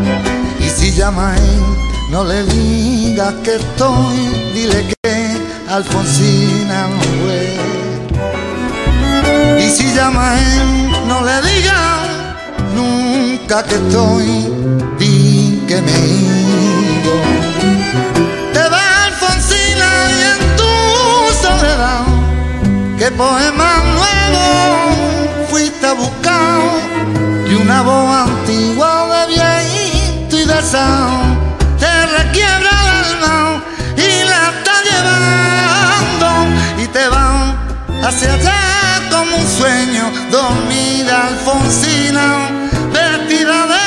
Llamaen, 1.01 1.63
no 2.11 2.23
le 2.23 2.43
digas 2.43 3.33
que 3.43 3.55
estoy, 3.55 4.17
dile 4.53 4.85
que 5.01 5.35
Alfonsina 5.67 6.87
no 6.89 7.01
fue. 7.17 7.41
Y 9.65 9.69
si 9.71 9.91
Llamaen, 9.95 10.91
no 11.07 11.25
le 11.25 11.41
digas 11.41 12.07
nunca 12.75 13.63
que 13.63 13.75
estoy, 13.81 14.27
di 14.99 15.63
que 15.67 15.81
me. 15.81 16.03
Te 18.53 18.69
va 18.69 19.05
Alfonsina 19.05 19.89
y 20.17 20.19
en 20.33 20.41
tu 20.55 20.71
soledad, 21.41 22.05
que 22.99 23.09
poema 23.09 23.71
nuevo 23.97 24.45
fuiste 25.49 25.83
a 25.83 25.93
buscar 25.93 26.61
y 27.49 27.55
una 27.55 27.81
voz 27.81 28.29
antigua 28.29 29.25
de 29.25 29.33
bien 29.33 29.50
te 30.61 32.05
requiebra 32.17 32.69
el 32.69 32.89
alma 33.03 33.63
y 33.97 34.23
la 34.29 34.51
está 34.53 34.75
llevando. 34.87 36.29
Y 36.83 36.87
te 36.87 37.07
va 37.07 37.55
hacia 38.03 38.33
allá 38.33 39.09
como 39.09 39.37
un 39.37 39.47
sueño 39.47 40.11
dormida 40.29 41.27
Alfonsina 41.29 42.47
vestida 42.93 43.65
de 43.65 43.80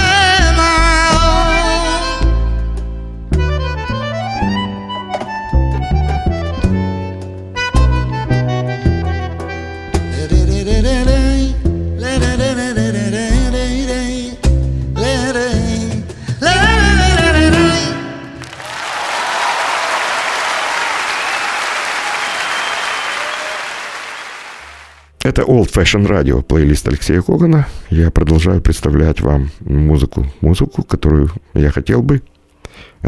Это 25.34 25.42
Old 25.42 25.72
Fashion 25.74 26.06
Radio, 26.06 26.42
плейлист 26.42 26.86
Алексея 26.86 27.20
Когана. 27.20 27.66
Я 27.90 28.12
продолжаю 28.12 28.60
представлять 28.60 29.20
вам 29.20 29.50
музыку, 29.58 30.28
музыку, 30.40 30.84
которую 30.84 31.28
я 31.54 31.72
хотел 31.72 32.02
бы 32.04 32.22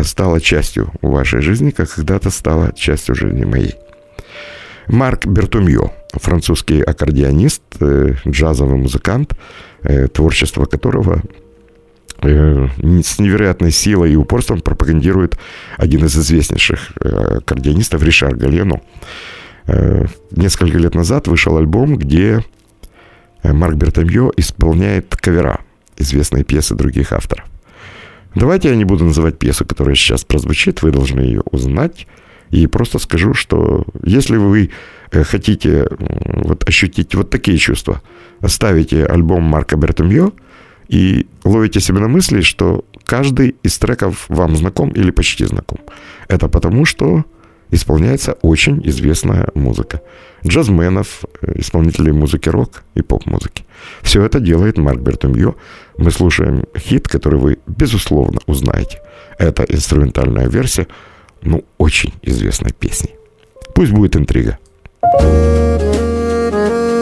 стала 0.03 0.41
частью 0.41 0.91
вашей 1.03 1.41
жизни, 1.41 1.71
как 1.71 1.89
когда-то 1.89 2.31
стала 2.31 2.73
частью 2.73 3.15
жизни 3.15 3.45
моей. 3.45 3.77
Марк 4.89 5.25
Бертумьо, 5.25 5.93
французский 6.15 6.83
аккордеонист, 6.83 7.63
э, 7.79 8.15
джазовый 8.27 8.77
музыкант, 8.77 9.37
э, 9.85 10.09
творчество 10.09 10.65
которого 10.65 11.23
э, 12.23 12.69
с 13.05 13.21
невероятной 13.21 13.71
силой 13.71 14.15
и 14.15 14.17
упорством 14.17 14.63
пропагандирует 14.63 15.39
один 15.77 16.05
из 16.05 16.19
известнейших 16.19 16.91
аккордеонистов 16.97 18.03
Ришар 18.03 18.35
Гальяно. 18.35 18.81
Несколько 19.67 20.79
лет 20.79 20.95
назад 20.95 21.29
вышел 21.29 21.57
альбом, 21.57 21.97
где 21.97 22.45
Марк 23.43 23.77
Бертамье 23.77 24.31
исполняет 24.37 25.15
кавера 25.17 25.61
известные 25.97 26.45
пьесы 26.45 26.75
других 26.75 27.13
авторов. 27.13 27.47
Давайте 28.35 28.69
я 28.69 28.77
не 28.77 28.85
буду 28.85 29.05
называть 29.05 29.39
пьесу, 29.39 29.65
которая 29.65 29.95
сейчас 29.95 30.25
прозвучит, 30.25 30.83
вы 30.83 30.91
должны 30.91 31.21
ее 31.21 31.43
узнать. 31.51 32.07
И 32.51 32.67
просто 32.67 32.99
скажу, 32.99 33.35
что 33.35 33.85
если 34.05 34.37
вы 34.37 34.71
хотите 35.11 35.89
вот, 35.91 36.69
ощутить 36.69 37.15
вот 37.15 37.31
такие 37.31 37.59
чувства, 37.59 38.03
ставите 38.47 39.05
альбом 39.05 39.43
Марка 39.43 39.77
Бертамье 39.77 40.33
и 40.89 41.27
ловите 41.45 41.81
себя 41.81 42.01
на 42.01 42.09
мысли, 42.09 42.43
что 42.43 42.85
каждый 43.05 43.57
из 43.63 43.79
треков 43.79 44.27
вам 44.29 44.55
знаком 44.57 44.91
или 44.91 45.11
почти 45.11 45.45
знаком. 45.45 45.79
Это 46.29 46.49
потому, 46.49 46.85
что 46.85 47.25
исполняется 47.71 48.33
очень 48.43 48.81
известная 48.87 49.49
музыка. 49.55 50.01
Джазменов, 50.47 51.25
исполнителей 51.43 52.13
музыки 52.13 52.49
рок 52.49 52.85
и 52.95 53.03
поп-музыки. 53.03 53.65
Все 54.03 54.25
это 54.25 54.41
делает 54.41 54.79
Марк 54.79 55.01
Бертумье. 55.01 55.55
Мы 55.99 56.11
слушаем 56.11 56.65
хит, 56.77 57.09
который 57.09 57.39
вы, 57.39 57.59
безусловно, 57.67 58.41
узнаете. 58.47 59.01
Это 59.39 59.65
инструментальная 59.65 60.49
версия, 60.49 60.87
ну, 61.43 61.65
очень 61.79 62.13
известной 62.23 62.73
песни. 62.73 63.11
Пусть 63.75 63.93
будет 63.93 64.17
интрига. 64.17 64.59
Марк 65.03 66.96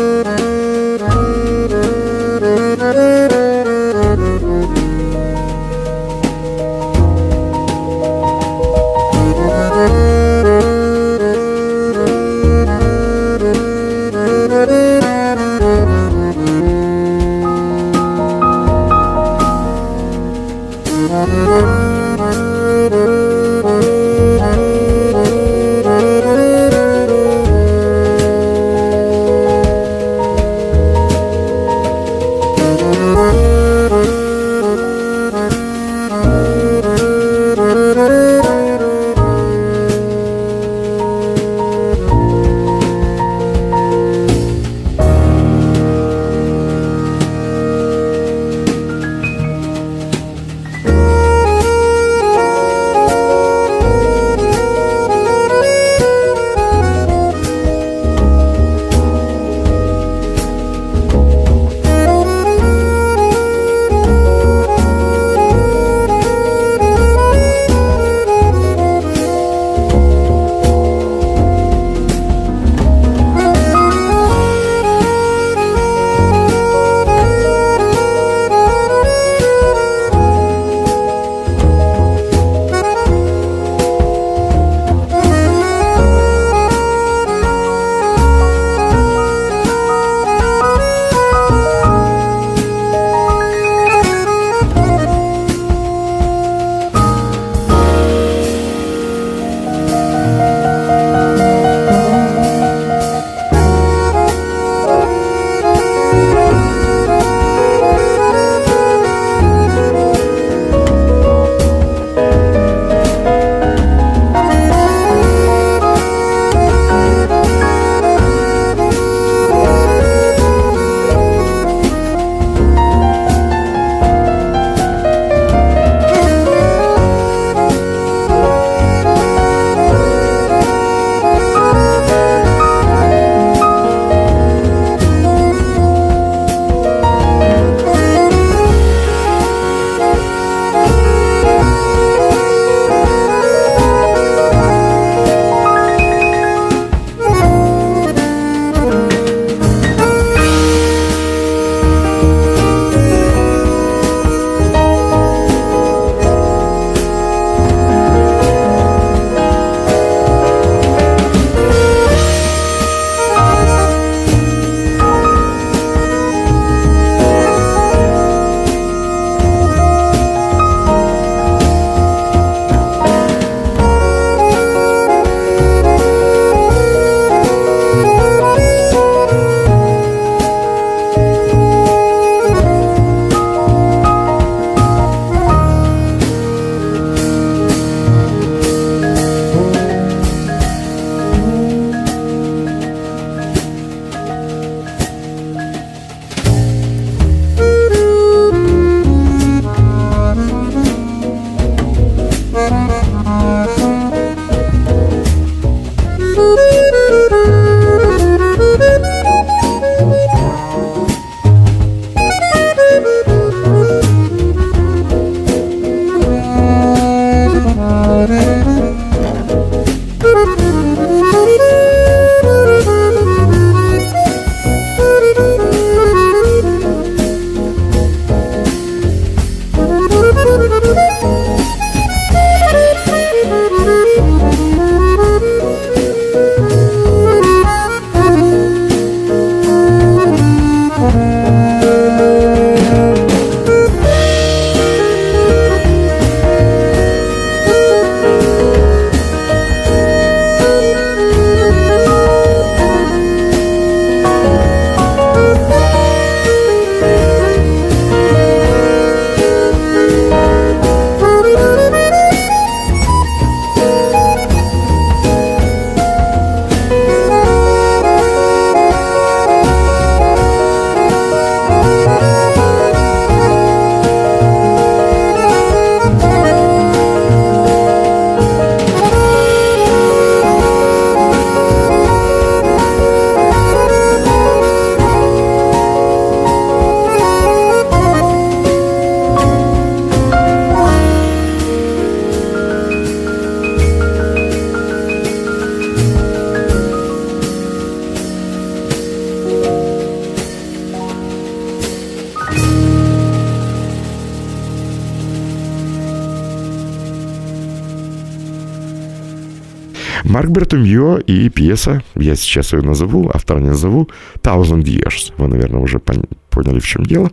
пьеса, 311.75 312.03
я 312.15 312.37
сейчас 312.37 312.73
ее 312.73 312.83
назову, 312.83 313.31
автора 313.35 313.59
не 313.59 313.69
назову, 313.69 314.09
Thousand 314.43 314.85
Years. 314.85 315.33
Вы, 315.39 315.49
наверное, 315.49 315.81
уже 315.81 315.99
поняли, 315.99 316.79
в 316.79 316.87
чем 316.87 317.05
дело, 317.05 317.31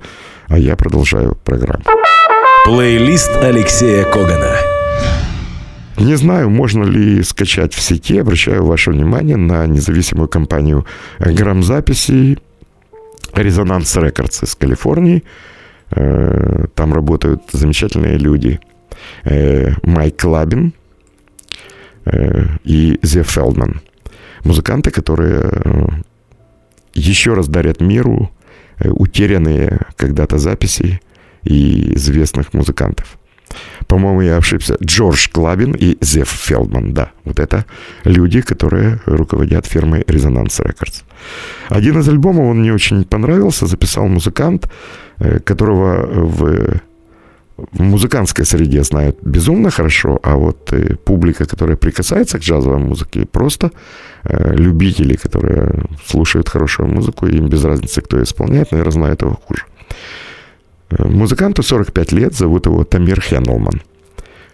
а 0.48 0.58
я 0.58 0.76
продолжаю 0.76 1.38
программу. 1.44 1.84
Плейлист 2.66 3.30
Алексея 3.38 4.04
Когана. 4.06 4.56
Не 5.98 6.16
знаю, 6.16 6.50
можно 6.50 6.84
ли 6.84 7.22
скачать 7.22 7.74
в 7.74 7.82
сети. 7.82 8.18
Обращаю 8.18 8.66
ваше 8.66 8.92
внимание 8.92 9.38
на 9.38 9.68
независимую 9.68 10.28
компанию 10.28 10.86
грамзаписи 11.20 12.40
Резонанс 13.36 13.96
Рекордс 13.96 14.44
из 14.44 14.56
Калифорнии. 14.56 15.24
Э, 15.92 16.66
там 16.74 16.94
работают 16.94 17.42
замечательные 17.52 18.18
люди. 18.18 18.60
Э, 19.24 19.74
Майк 19.84 20.24
Лабин 20.24 20.74
э, 22.06 22.46
и 22.64 22.98
Зе 23.04 23.24
Фелдман. 23.24 23.82
Музыканты, 24.44 24.92
которые 24.92 26.04
еще 26.94 27.34
раз 27.34 27.48
дарят 27.48 27.82
миру 27.82 28.32
утерянные 28.84 29.80
когда-то 29.96 30.38
записи 30.38 31.02
и 31.44 31.96
известных 31.96 32.54
музыкантов. 32.54 33.18
По-моему, 33.88 34.22
я 34.22 34.38
ошибся. 34.38 34.78
Джордж 34.84 35.28
Клабин 35.32 35.74
и 35.74 35.98
Зеф 36.02 36.30
Фелдман, 36.30 36.94
да. 36.94 37.12
Вот 37.26 37.40
это 37.40 37.66
люди, 38.06 38.42
которые 38.42 39.02
руководят 39.06 39.66
фирмой 39.66 40.04
Резонанс 40.08 40.60
Records. 40.60 41.04
Один 41.70 42.00
из 42.00 42.08
альбомов 42.08 42.46
он 42.46 42.60
мне 42.60 42.74
очень 42.74 43.04
понравился. 43.04 43.66
Записал 43.66 44.08
музыкант, 44.08 44.70
э, 45.20 45.40
которого 45.40 46.06
в 46.06 46.82
в 47.72 47.82
музыкантской 47.82 48.46
среде 48.46 48.84
знают 48.84 49.18
безумно 49.24 49.72
хорошо, 49.72 50.20
а 50.24 50.36
вот 50.36 50.74
э, 50.74 50.96
публика, 50.96 51.46
которая 51.46 51.78
прикасается 51.78 52.38
к 52.38 52.42
джазовой 52.42 52.80
музыке, 52.80 53.26
просто 53.26 53.72
э, 54.24 54.56
любители, 54.56 55.16
которые 55.16 55.84
слушают 56.06 56.50
хорошую 56.50 56.90
музыку, 56.90 57.28
им 57.28 57.48
без 57.48 57.64
разницы, 57.64 58.02
кто 58.02 58.22
исполняет, 58.22 58.72
наверное, 58.72 58.92
знают 58.92 59.22
его 59.22 59.40
хуже. 59.48 59.64
Музыканту 61.00 61.64
45 61.64 62.12
лет, 62.12 62.36
зовут 62.36 62.66
его 62.66 62.84
Тамир 62.84 63.22
Хендлман. 63.22 63.82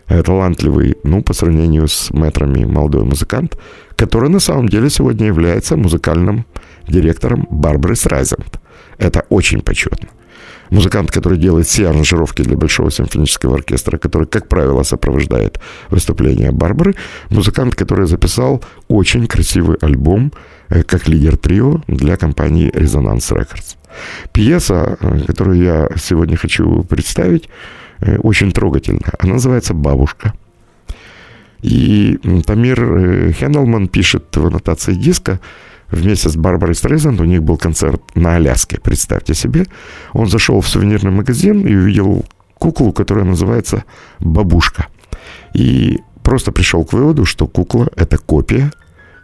Талантливый, 0.08 0.96
ну, 1.04 1.22
по 1.22 1.34
сравнению 1.34 1.88
с 1.88 2.12
метрами, 2.12 2.64
молодой 2.64 3.04
музыкант, 3.04 3.58
который 3.98 4.30
на 4.30 4.40
самом 4.40 4.70
деле 4.70 4.90
сегодня 4.90 5.28
является 5.28 5.76
музыкальным 5.76 6.46
директором 6.88 7.48
Барбары 7.50 7.96
Срайзенд. 7.96 8.60
Это 8.98 9.26
очень 9.30 9.62
почетно. 9.62 10.10
Музыкант, 10.70 11.12
который 11.12 11.38
делает 11.38 11.68
все 11.68 11.90
аранжировки 11.90 12.42
для 12.42 12.58
Большого 12.58 12.92
симфонического 12.92 13.56
оркестра, 13.56 13.98
который, 13.98 14.28
как 14.28 14.48
правило, 14.48 14.84
сопровождает 14.84 15.60
выступление 15.90 16.52
Барбары. 16.52 16.96
Музыкант, 17.30 17.76
который 17.76 18.08
записал 18.08 18.64
очень 18.88 19.28
красивый 19.28 19.78
альбом 19.82 20.32
э, 20.70 20.84
как 20.84 21.08
лидер 21.08 21.38
трио 21.38 21.82
для 21.88 22.18
компании 22.18 22.70
Resonance 22.72 23.32
Records. 23.34 23.78
Пьеса, 24.34 24.98
э, 25.00 25.20
которую 25.28 25.62
я 25.62 25.90
сегодня 25.96 26.38
хочу 26.38 26.84
представить, 26.84 27.50
э, 28.02 28.18
очень 28.18 28.52
трогательная. 28.52 29.14
Она 29.20 29.34
называется 29.34 29.74
«Бабушка». 29.74 30.34
И 31.64 32.20
Тамир 32.46 33.34
Хендлман 33.34 33.88
пишет 33.88 34.38
в 34.38 34.46
аннотации 34.46 34.94
диска, 34.94 35.40
вместе 35.92 36.30
с 36.30 36.36
Барбарой 36.36 36.76
Стрейзанд, 36.76 37.20
у 37.22 37.26
них 37.26 37.44
был 37.44 37.58
концерт 37.58 38.02
на 38.16 38.36
Аляске, 38.36 38.80
представьте 38.80 39.34
себе. 39.34 39.66
Он 40.14 40.28
зашел 40.28 40.62
в 40.62 40.68
сувенирный 40.68 41.12
магазин 41.12 41.66
и 41.66 41.76
увидел 41.76 42.26
куклу, 42.56 42.92
которая 42.92 43.26
называется 43.26 43.84
«Бабушка». 44.20 44.88
И 45.54 46.00
просто 46.24 46.52
пришел 46.52 46.84
к 46.86 46.94
выводу, 46.94 47.26
что 47.26 47.48
кукла– 47.48 47.90
это 47.96 48.18
копия 48.18 48.72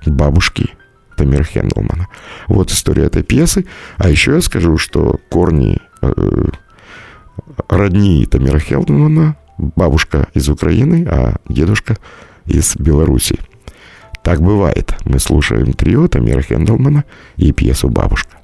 бабушки 0.06 0.70
Тамира 1.18 1.44
Хендлмана. 1.44 2.08
Вот 2.48 2.72
история 2.72 3.06
этой 3.06 3.24
пьесы. 3.24 3.66
А 3.98 4.10
еще 4.10 4.34
я 4.34 4.42
скажу, 4.42 4.78
что 4.78 5.20
корни 5.30 5.80
э, 6.02 6.46
родни 7.70 8.26
Тамира 8.26 8.60
Хендлмана, 8.60 9.38
бабушка 9.58 10.28
из 10.34 10.50
Украины, 10.50 11.06
а 11.10 11.36
дедушка 11.48 11.98
из 12.46 12.76
Белоруссии. 12.76 13.40
Так 14.24 14.42
бывает. 14.42 14.96
Мы 15.04 15.20
слушаем 15.20 15.74
трио 15.74 16.08
Тамира 16.08 16.42
Хендлмана 16.42 17.04
и 17.36 17.52
пьесу 17.52 17.90
«Бабушка». 17.90 18.43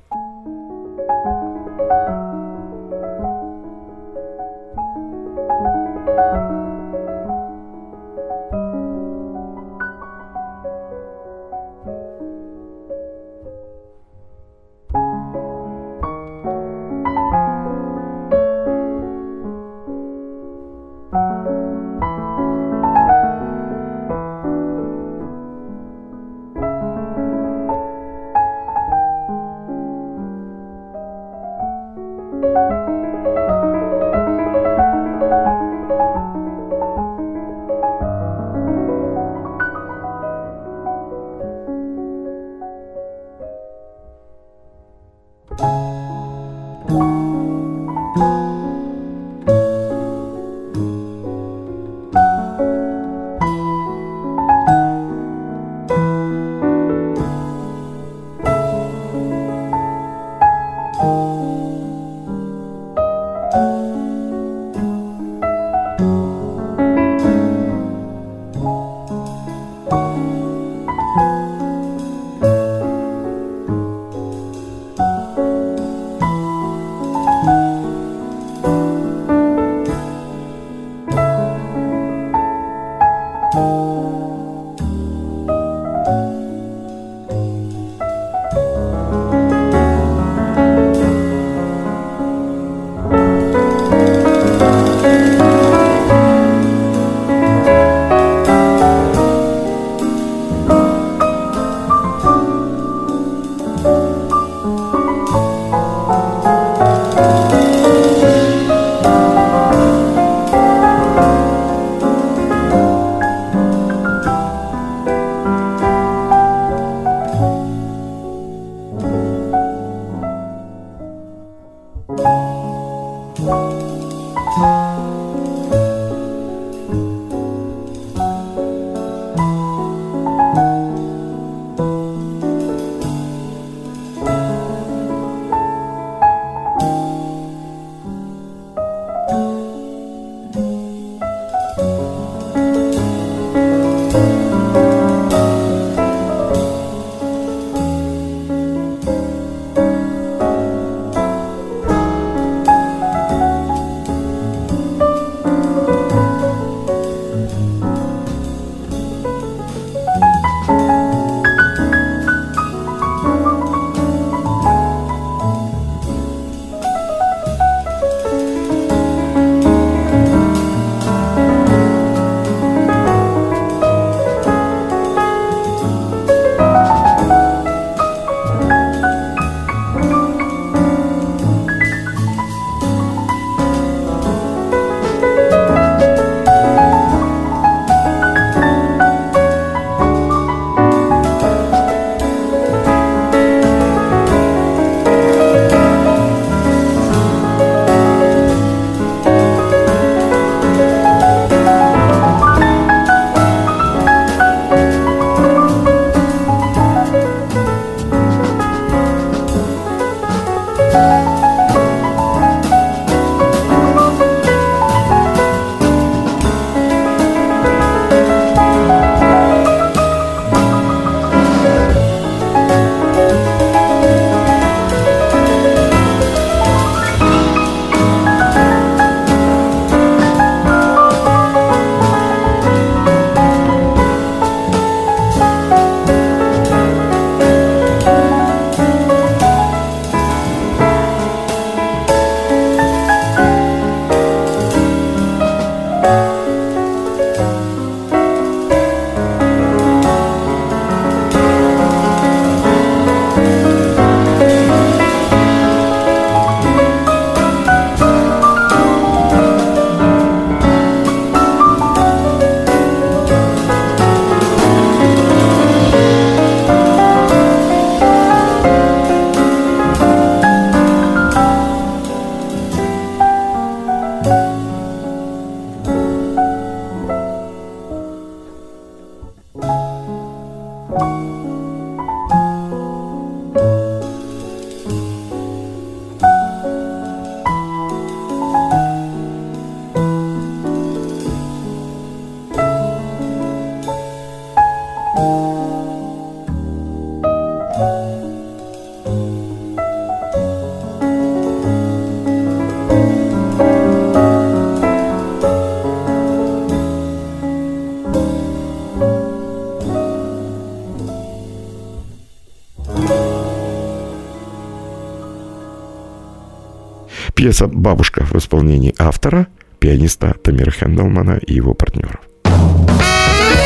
Пьеса 317.40 317.68
«Бабушка» 317.68 318.26
в 318.26 318.36
исполнении 318.36 318.94
автора, 319.00 319.48
пианиста 319.80 320.36
Тамира 320.44 320.72
Хенделмана 320.72 321.38
и 321.38 321.54
его 321.54 321.74
партнеров. 321.74 322.20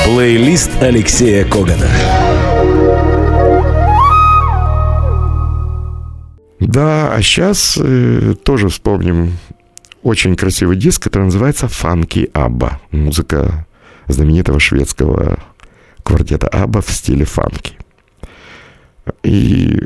Плейлист 0.06 0.70
Алексея 0.80 1.44
Когана. 1.44 1.88
Да, 6.60 7.16
а 7.16 7.20
сейчас 7.24 7.80
э, 7.82 8.36
тоже 8.44 8.70
вспомним 8.70 9.40
очень 10.04 10.36
красивый 10.36 10.78
диск, 10.78 11.02
который 11.02 11.24
называется 11.24 11.68
«Фанки 11.68 12.30
Абба». 12.32 12.80
Музыка 12.92 13.66
знаменитого 14.08 14.60
шведского 14.60 15.40
квартета 16.04 16.48
Абба 16.48 16.82
в 16.82 16.92
стиле 16.92 17.26
фанки. 17.26 17.74
И 19.24 19.82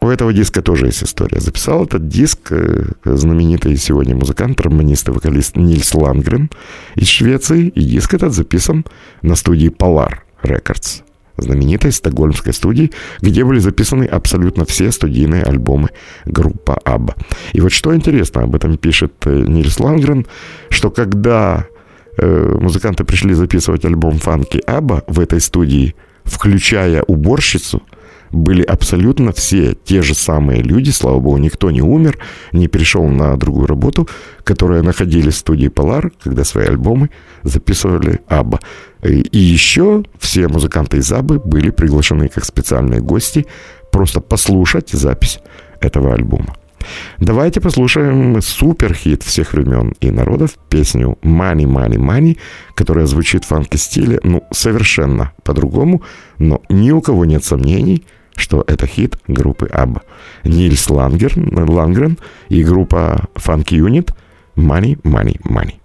у 0.00 0.08
этого 0.08 0.32
диска 0.32 0.62
тоже 0.62 0.86
есть 0.86 1.02
история. 1.02 1.40
Записал 1.40 1.84
этот 1.84 2.08
диск 2.08 2.52
э, 2.52 2.84
знаменитый 3.04 3.76
сегодня 3.76 4.16
музыкант, 4.16 4.60
романист 4.60 5.08
и 5.08 5.10
вокалист 5.10 5.56
Нильс 5.56 5.94
Лангрен 5.94 6.50
из 6.94 7.06
Швеции. 7.08 7.68
И 7.68 7.82
диск 7.82 8.14
этот 8.14 8.32
записан 8.32 8.86
на 9.20 9.34
студии 9.34 9.68
Polar 9.68 10.20
Records, 10.42 11.02
знаменитой 11.36 11.92
стокгольмской 11.92 12.54
студии, 12.54 12.92
где 13.20 13.44
были 13.44 13.58
записаны 13.58 14.04
абсолютно 14.04 14.64
все 14.64 14.90
студийные 14.90 15.42
альбомы 15.42 15.90
группы 16.24 16.76
ABBA. 16.86 17.14
И 17.52 17.60
вот 17.60 17.72
что 17.72 17.94
интересно, 17.94 18.44
об 18.44 18.54
этом 18.54 18.78
пишет 18.78 19.12
э, 19.26 19.44
Нильс 19.46 19.78
Лангрен, 19.78 20.26
что 20.70 20.90
когда 20.90 21.66
э, 22.16 22.56
музыканты 22.58 23.04
пришли 23.04 23.34
записывать 23.34 23.84
альбом 23.84 24.18
фанки 24.18 24.62
ABBA 24.66 25.04
в 25.08 25.20
этой 25.20 25.42
студии, 25.42 25.94
включая 26.24 27.02
уборщицу– 27.02 27.82
были 28.32 28.62
абсолютно 28.62 29.32
все 29.32 29.74
те 29.84 30.02
же 30.02 30.14
самые 30.14 30.62
люди, 30.62 30.90
слава 30.90 31.18
богу, 31.18 31.38
никто 31.38 31.70
не 31.70 31.82
умер, 31.82 32.18
не 32.52 32.68
перешел 32.68 33.06
на 33.08 33.36
другую 33.36 33.66
работу, 33.66 34.08
которые 34.44 34.82
находились 34.82 35.34
в 35.34 35.38
студии 35.38 35.68
Polar, 35.68 36.12
когда 36.22 36.44
свои 36.44 36.66
альбомы 36.66 37.10
записывали 37.42 38.20
Абба. 38.28 38.60
И 39.02 39.38
еще 39.38 40.04
все 40.18 40.48
музыканты 40.48 40.98
из 40.98 41.12
Аббы 41.12 41.38
были 41.38 41.70
приглашены 41.70 42.28
как 42.28 42.44
специальные 42.44 43.00
гости 43.00 43.46
просто 43.92 44.20
послушать 44.20 44.90
запись 44.90 45.40
этого 45.80 46.14
альбома. 46.14 46.56
Давайте 47.18 47.60
послушаем 47.60 48.40
суперхит 48.40 49.22
всех 49.22 49.52
времен 49.52 49.94
и 50.00 50.10
народов, 50.10 50.56
песню 50.70 51.18
«Money, 51.22 51.64
Money, 51.64 51.96
Money», 51.96 52.38
которая 52.74 53.04
звучит 53.04 53.44
в 53.44 53.48
фанки-стиле, 53.48 54.20
ну, 54.22 54.44
совершенно 54.50 55.32
по-другому, 55.42 56.02
но 56.38 56.62
ни 56.70 56.90
у 56.90 57.02
кого 57.02 57.26
нет 57.26 57.44
сомнений– 57.44 58.04
что 58.40 58.64
это 58.66 58.86
хит 58.86 59.16
группы 59.28 59.66
ABBA. 59.66 60.02
Нильс 60.44 60.88
Лангер, 60.90 61.32
Лангрен 61.36 62.18
и 62.48 62.64
группа 62.64 63.28
Funk 63.34 63.66
Unit 63.68 64.12
«Money, 64.56 65.00
Money, 65.02 65.40
Money». 65.42 65.79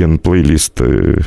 Еще 0.00 0.04
один 0.04 0.18
плейлист 0.18 0.80
э, 0.80 1.18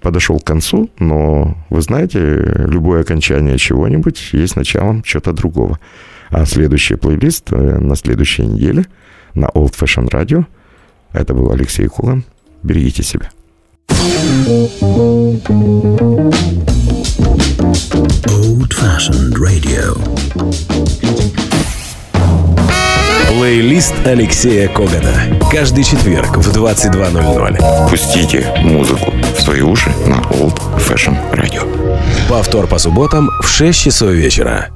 подошел 0.00 0.38
к 0.38 0.44
концу, 0.44 0.88
но 0.98 1.56
вы 1.68 1.82
знаете, 1.82 2.18
любое 2.56 3.02
окончание 3.02 3.58
чего-нибудь 3.58 4.30
есть 4.32 4.56
началом 4.56 5.02
чего-то 5.02 5.32
другого. 5.32 5.78
А 6.30 6.46
следующий 6.46 6.96
плейлист 6.96 7.52
э, 7.52 7.78
на 7.78 7.94
следующей 7.96 8.46
неделе 8.46 8.86
на 9.34 9.46
Old 9.48 9.74
Fashion 9.78 10.08
Radio. 10.08 10.46
Это 11.12 11.34
был 11.34 11.52
Алексей 11.52 11.86
Кулан. 11.86 12.24
Берегите 12.62 13.02
себя. 13.02 13.30
Old 18.26 18.72
Fashioned 18.72 19.34
Radio. 19.36 19.94
Плейлист 23.28 23.94
Алексея 24.06 24.68
Когана. 24.68 25.12
Каждый 25.50 25.82
четверг 25.82 26.36
в 26.38 26.56
22.00. 26.56 27.90
Пустите 27.90 28.52
музыку 28.62 29.12
в 29.36 29.40
свои 29.40 29.62
уши 29.62 29.90
на 30.06 30.20
Old 30.36 30.60
Fashion 30.78 31.16
Radio. 31.32 31.66
Повтор 32.28 32.68
по 32.68 32.78
субботам 32.78 33.28
в 33.42 33.48
6 33.48 33.78
часов 33.78 34.10
вечера. 34.10 34.68